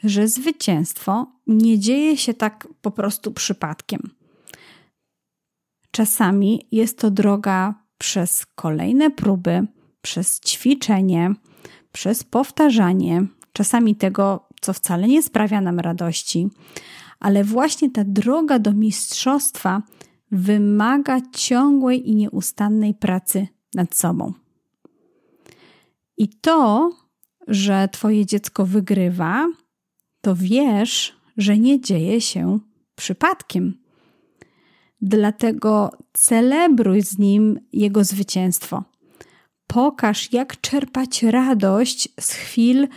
[0.03, 4.01] że zwycięstwo nie dzieje się tak po prostu przypadkiem.
[5.91, 9.67] Czasami jest to droga przez kolejne próby,
[10.01, 11.33] przez ćwiczenie,
[11.91, 16.47] przez powtarzanie, czasami tego, co wcale nie sprawia nam radości,
[17.19, 19.81] ale właśnie ta droga do mistrzostwa
[20.31, 24.33] wymaga ciągłej i nieustannej pracy nad sobą.
[26.17, 26.91] I to,
[27.47, 29.47] że Twoje dziecko wygrywa,
[30.27, 32.59] to wiesz, że nie dzieje się
[32.95, 33.77] przypadkiem.
[35.01, 38.83] Dlatego celebruj z nim jego zwycięstwo.
[39.67, 42.87] Pokaż, jak czerpać radość z chwil,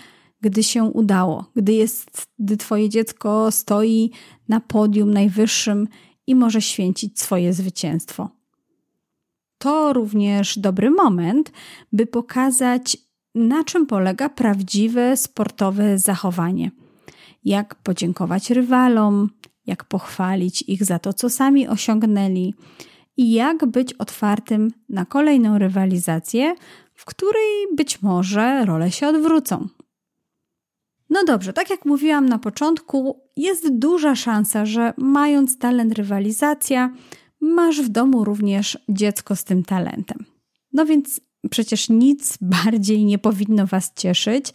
[0.41, 4.11] gdy się udało, gdy, jest, gdy Twoje dziecko stoi
[4.49, 5.89] na podium najwyższym
[6.26, 8.31] i może święcić swoje zwycięstwo.
[9.59, 11.53] To również dobry moment,
[11.93, 12.97] by pokazać,
[13.35, 16.70] na czym polega prawdziwe sportowe zachowanie.
[17.45, 19.30] Jak podziękować rywalom,
[19.66, 22.55] jak pochwalić ich za to, co sami osiągnęli
[23.16, 26.55] i jak być otwartym na kolejną rywalizację,
[26.95, 29.68] w której być może role się odwrócą.
[31.11, 36.95] No dobrze, tak jak mówiłam na początku, jest duża szansa, że mając talent rywalizacja,
[37.41, 40.24] masz w domu również dziecko z tym talentem.
[40.72, 41.20] No więc
[41.51, 44.53] przecież nic bardziej nie powinno Was cieszyć,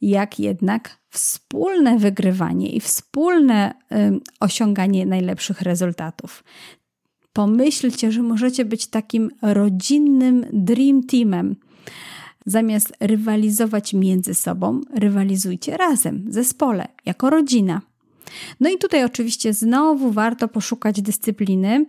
[0.00, 6.44] jak jednak wspólne wygrywanie i wspólne y, osiąganie najlepszych rezultatów.
[7.32, 11.56] Pomyślcie, że możecie być takim rodzinnym dream teamem.
[12.46, 17.80] Zamiast rywalizować między sobą, rywalizujcie razem, w zespole, jako rodzina.
[18.60, 21.86] No i tutaj oczywiście znowu warto poszukać dyscypliny,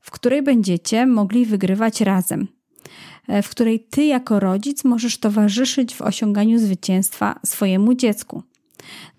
[0.00, 2.48] w której będziecie mogli wygrywać razem,
[3.42, 8.42] w której ty jako rodzic możesz towarzyszyć w osiąganiu zwycięstwa swojemu dziecku.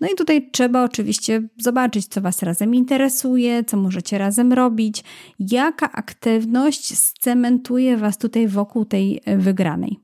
[0.00, 5.04] No i tutaj trzeba oczywiście zobaczyć, co Was razem interesuje, co możecie razem robić,
[5.38, 9.98] jaka aktywność scementuje Was tutaj wokół tej e, wygranej.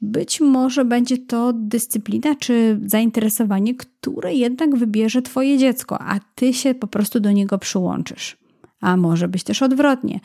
[0.00, 6.74] Być może będzie to dyscyplina czy zainteresowanie, które jednak wybierze Twoje dziecko, a Ty się
[6.74, 8.36] po prostu do niego przyłączysz.
[8.80, 10.20] A może być też odwrotnie,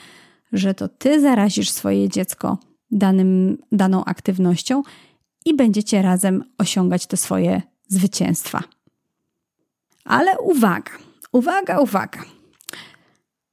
[0.52, 2.58] że to Ty zarazisz swoje dziecko
[2.92, 4.84] danym, daną aktywnością
[5.46, 8.64] i będziecie razem osiągać te swoje zwycięstwa.
[10.06, 10.92] Ale uwaga,
[11.32, 12.24] uwaga, uwaga.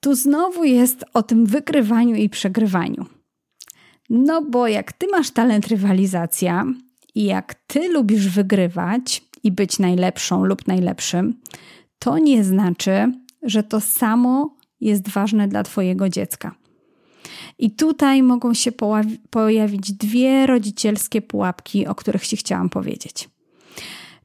[0.01, 3.07] Tu znowu jest o tym wygrywaniu i przegrywaniu.
[4.11, 6.65] No bo jak ty masz talent rywalizacja
[7.15, 11.35] i jak ty lubisz wygrywać i być najlepszą lub najlepszym,
[11.99, 16.55] to nie znaczy, że to samo jest ważne dla twojego dziecka.
[17.59, 18.73] I tutaj mogą się
[19.31, 23.29] pojawić dwie rodzicielskie pułapki, o których Ci chciałam powiedzieć.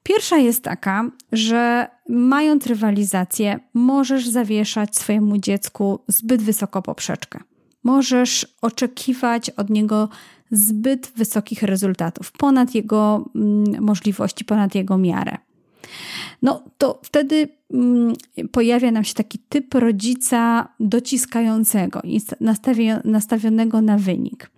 [0.04, 7.40] Pierwsza jest taka, że mając rywalizację, możesz zawieszać swojemu dziecku zbyt wysoko poprzeczkę.
[7.84, 10.10] Możesz oczekiwać od niego
[10.52, 15.38] zbyt wysokich rezultatów, ponad jego mm, możliwości, ponad jego miarę.
[16.42, 18.14] No to wtedy mm,
[18.52, 22.22] pojawia nam się taki typ rodzica dociskającego i
[23.06, 24.52] nastawionego na wynik.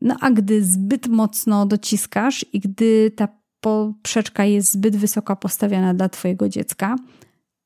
[0.00, 3.28] No a gdy zbyt mocno dociskasz i gdy ta
[3.60, 6.96] poprzeczka jest zbyt wysoko postawiona dla Twojego dziecka,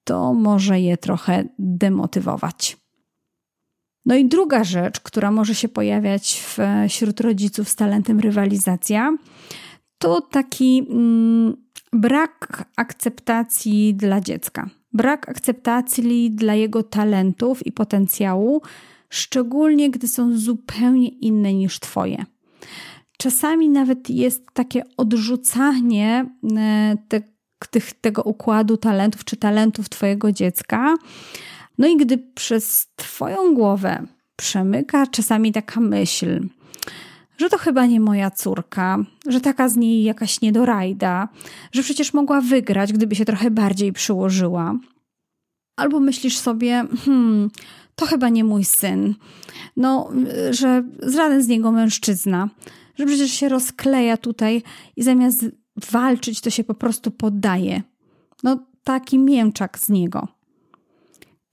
[0.05, 2.77] to może je trochę demotywować.
[4.07, 6.45] No i druga rzecz, która może się pojawiać
[6.89, 9.17] wśród rodziców z talentem rywalizacja,
[9.99, 11.57] to taki mm,
[11.93, 14.71] brak akceptacji dla dziecka.
[14.93, 18.63] Brak akceptacji dla jego talentów i potencjału,
[19.09, 22.25] szczególnie gdy są zupełnie inne niż Twoje.
[23.19, 26.27] Czasami nawet jest takie odrzucanie
[26.57, 27.23] e, te,
[27.71, 30.95] tych, tego układu talentów czy talentów Twojego dziecka.
[31.79, 36.41] No i gdy przez Twoją głowę przemyka czasami taka myśl,
[37.41, 41.29] że to chyba nie moja córka, że taka z niej jakaś niedorajda,
[41.73, 44.75] że przecież mogła wygrać, gdyby się trochę bardziej przyłożyła.
[45.77, 47.51] Albo myślisz sobie, hmm,
[47.95, 49.15] to chyba nie mój syn,
[49.77, 50.11] no,
[50.51, 52.49] że żaden z niego mężczyzna,
[52.99, 54.63] że przecież się rozkleja tutaj
[54.97, 55.45] i zamiast
[55.91, 57.83] walczyć, to się po prostu poddaje.
[58.43, 60.29] No, taki mięczak z niego.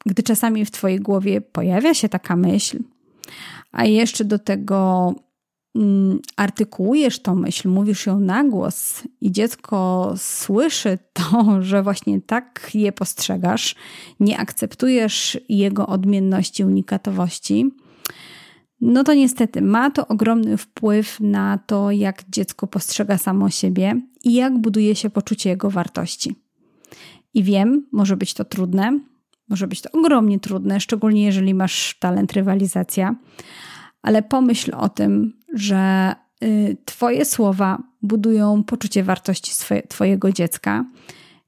[0.05, 2.79] Gdy czasami w Twojej głowie pojawia się taka myśl,
[3.71, 5.13] a jeszcze do tego
[6.35, 12.91] artykułujesz tą myśl, mówisz ją na głos i dziecko słyszy to, że właśnie tak je
[12.91, 13.75] postrzegasz,
[14.19, 17.71] nie akceptujesz jego odmienności, unikatowości,
[18.81, 24.33] no to niestety ma to ogromny wpływ na to, jak dziecko postrzega samo siebie i
[24.33, 26.35] jak buduje się poczucie jego wartości.
[27.33, 28.99] I wiem, może być to trudne,
[29.49, 33.15] może być to ogromnie trudne, szczególnie jeżeli masz talent rywalizacja,
[34.01, 39.51] ale pomyśl o tym, że y, Twoje słowa budują poczucie wartości
[39.87, 40.85] Twojego dziecka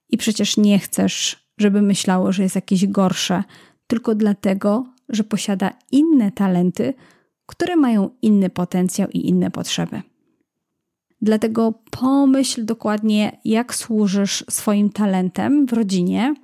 [0.09, 3.43] i przecież nie chcesz, żeby myślało, że jest jakieś gorsze,
[3.87, 6.93] tylko dlatego, że posiada inne talenty,
[7.45, 10.01] które mają inny potencjał i inne potrzeby.
[11.21, 16.35] Dlatego pomyśl dokładnie, jak służysz swoim talentem w rodzinie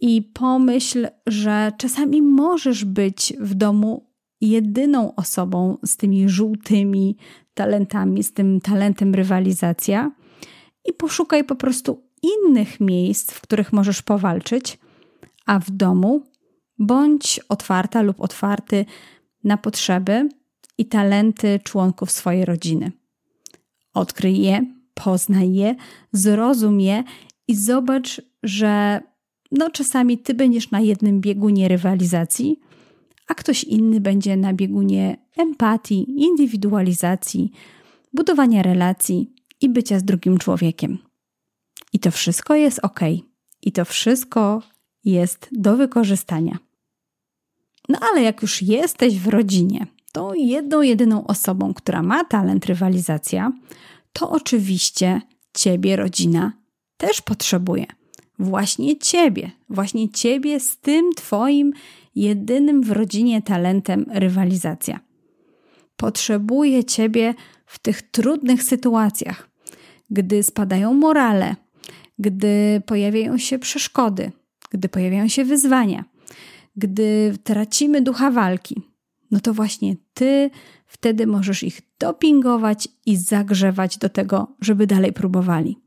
[0.00, 4.09] i pomyśl, że czasami możesz być w domu
[4.40, 7.16] jedyną osobą z tymi żółtymi
[7.54, 10.10] talentami, z tym talentem rywalizacja
[10.84, 14.78] i poszukaj po prostu innych miejsc, w których możesz powalczyć,
[15.46, 16.22] a w domu
[16.78, 18.84] bądź otwarta lub otwarty
[19.44, 20.28] na potrzeby
[20.78, 22.92] i talenty członków swojej rodziny.
[23.94, 25.74] Odkryj je, poznaj je,
[26.12, 27.04] zrozum je
[27.48, 29.00] i zobacz, że
[29.52, 32.60] no czasami ty będziesz na jednym biegunie rywalizacji,
[33.30, 37.52] a ktoś inny będzie na biegunie empatii, indywidualizacji,
[38.12, 40.98] budowania relacji i bycia z drugim człowiekiem.
[41.92, 43.00] I to wszystko jest ok.
[43.62, 44.62] I to wszystko
[45.04, 46.58] jest do wykorzystania.
[47.88, 53.52] No ale jak już jesteś w rodzinie, to jedną, jedyną osobą, która ma talent rywalizacja,
[54.12, 55.20] to oczywiście
[55.54, 56.52] ciebie rodzina
[56.96, 57.86] też potrzebuje.
[58.38, 61.72] Właśnie ciebie, właśnie ciebie z tym twoim
[62.14, 65.00] jedynym w rodzinie talentem rywalizacja.
[65.96, 67.34] Potrzebuje ciebie
[67.66, 69.50] w tych trudnych sytuacjach,
[70.10, 71.56] gdy spadają morale,
[72.18, 74.32] gdy pojawiają się przeszkody,
[74.70, 76.04] gdy pojawiają się wyzwania,
[76.76, 78.82] gdy tracimy ducha walki,
[79.30, 80.50] no to właśnie ty
[80.86, 85.78] wtedy możesz ich dopingować i zagrzewać do tego, żeby dalej próbowali.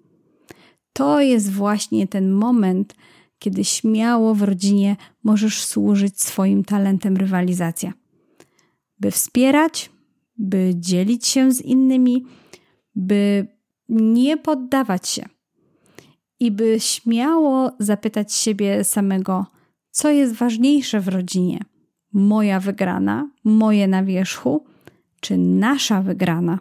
[0.93, 2.95] To jest właśnie ten moment,
[3.43, 7.93] kiedy śmiało w rodzinie możesz służyć swoim talentem rywalizacja.
[8.99, 9.89] By wspierać,
[10.37, 12.25] by dzielić się z innymi,
[12.95, 13.47] by
[13.89, 15.25] nie poddawać się
[16.39, 19.45] i by śmiało zapytać siebie samego,
[19.91, 21.59] co jest ważniejsze w rodzinie:
[22.13, 24.65] moja wygrana, moje na wierzchu,
[25.19, 26.59] czy nasza wygrana,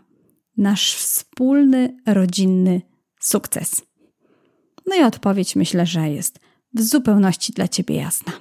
[0.57, 2.83] nasz wspólny rodzinny
[3.21, 3.83] sukces?
[4.87, 8.33] No i odpowiedź myślę, że jest w zupełności dla Ciebie jasna.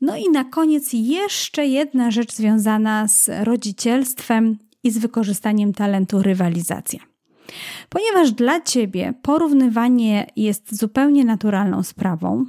[0.00, 7.00] No i na koniec jeszcze jedna rzecz związana z rodzicielstwem i z wykorzystaniem talentu rywalizacja.
[7.88, 12.44] Ponieważ dla Ciebie porównywanie jest zupełnie naturalną sprawą,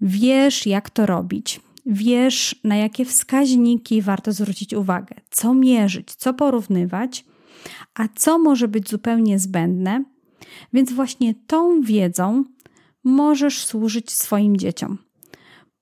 [0.00, 7.24] wiesz jak to robić, wiesz na jakie wskaźniki warto zwrócić uwagę, co mierzyć, co porównywać,
[7.94, 10.04] a co może być zupełnie zbędne,
[10.72, 12.44] więc właśnie tą wiedzą
[13.06, 14.98] możesz służyć swoim dzieciom.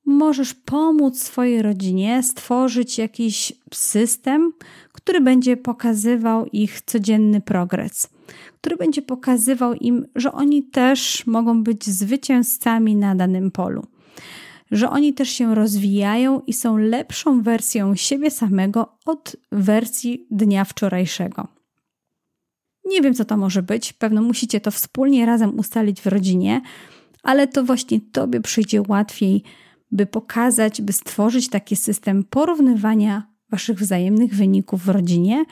[0.06, 4.52] Możesz pomóc swojej rodzinie stworzyć jakiś system,
[4.92, 8.08] który będzie pokazywał ich codzienny progres,
[8.60, 13.86] który będzie pokazywał im, że oni też mogą być zwycięzcami na danym polu,
[14.70, 21.48] że oni też się rozwijają i są lepszą wersją siebie samego od wersji dnia wczorajszego.
[22.84, 26.62] Nie wiem, co to może być, pewno musicie to wspólnie razem ustalić w rodzinie
[27.24, 29.42] ale to właśnie Tobie przyjdzie łatwiej,
[29.90, 35.44] by pokazać, by stworzyć taki system porównywania Waszych wzajemnych wyników w rodzinie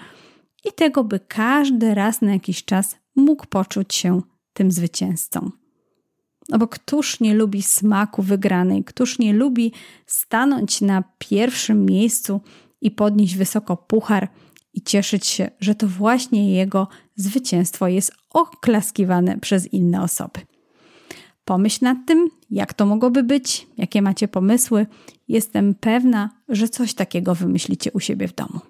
[0.65, 5.51] i tego, by każdy raz na jakiś czas mógł poczuć się tym zwycięzcą.
[6.49, 9.73] No bo któż nie lubi smaku wygranej, któż nie lubi
[10.07, 12.41] stanąć na pierwszym miejscu
[12.81, 14.29] i podnieść wysoko puchar
[14.75, 20.41] i cieszyć się, że to właśnie jego zwycięstwo jest oklaskiwane przez inne osoby.
[21.45, 24.87] Pomyśl nad tym, jak to mogłoby być, jakie macie pomysły.
[25.29, 28.61] Jestem pewna, że coś takiego wymyślicie u siebie w domu.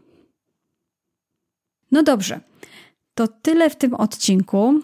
[1.91, 2.41] No dobrze,
[3.15, 4.81] to tyle w tym odcinku.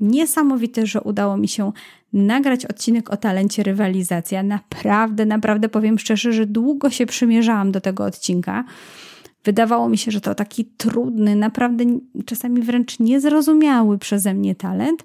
[0.00, 1.72] Niesamowite, że udało mi się
[2.12, 4.42] nagrać odcinek o talencie rywalizacja.
[4.42, 8.64] Naprawdę, naprawdę powiem szczerze, że długo się przymierzałam do tego odcinka.
[9.44, 11.84] Wydawało mi się, że to taki trudny, naprawdę
[12.26, 15.04] czasami wręcz niezrozumiały przeze mnie talent,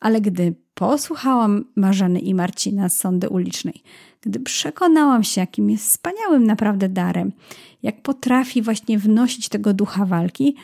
[0.00, 3.82] ale gdy posłuchałam Marzeny i Marcina z Sądy Ulicznej,
[4.20, 7.32] gdy przekonałam się, jakim jest wspaniałym naprawdę darem,
[7.82, 10.56] jak potrafi właśnie wnosić tego ducha walki,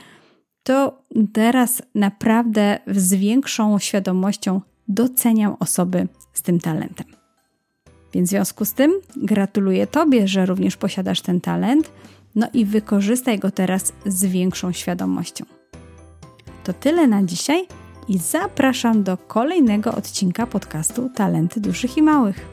[0.62, 1.02] to
[1.32, 7.06] teraz naprawdę z większą świadomością doceniam osoby z tym talentem.
[8.14, 11.90] Więc w związku z tym gratuluję Tobie, że również posiadasz ten talent,
[12.34, 15.44] no i wykorzystaj go teraz z większą świadomością.
[16.64, 17.66] To tyle na dzisiaj
[18.08, 22.46] i zapraszam do kolejnego odcinka podcastu Talenty Dużych i Małych.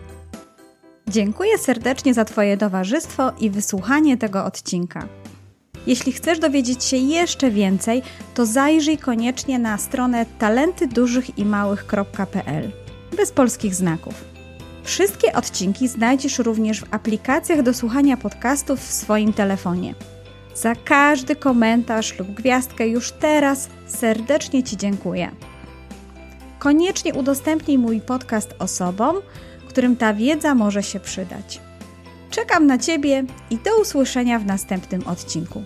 [1.08, 5.08] Dziękuję serdecznie za Twoje towarzystwo i wysłuchanie tego odcinka.
[5.88, 8.02] Jeśli chcesz dowiedzieć się jeszcze więcej,
[8.34, 12.72] to zajrzyj koniecznie na stronę talentydużychimałych.pl
[13.18, 14.14] bez polskich znaków.
[14.84, 19.94] Wszystkie odcinki znajdziesz również w aplikacjach do słuchania podcastów w swoim telefonie.
[20.62, 25.32] Za każdy komentarz lub gwiazdkę już teraz serdecznie Ci dziękuję.
[26.60, 29.16] Koniecznie udostępnij mój podcast osobom,
[29.68, 31.62] którym ta wiedza może się przydać.
[32.30, 35.64] Czekam na Ciebie i do usłyszenia w następnym odcinku.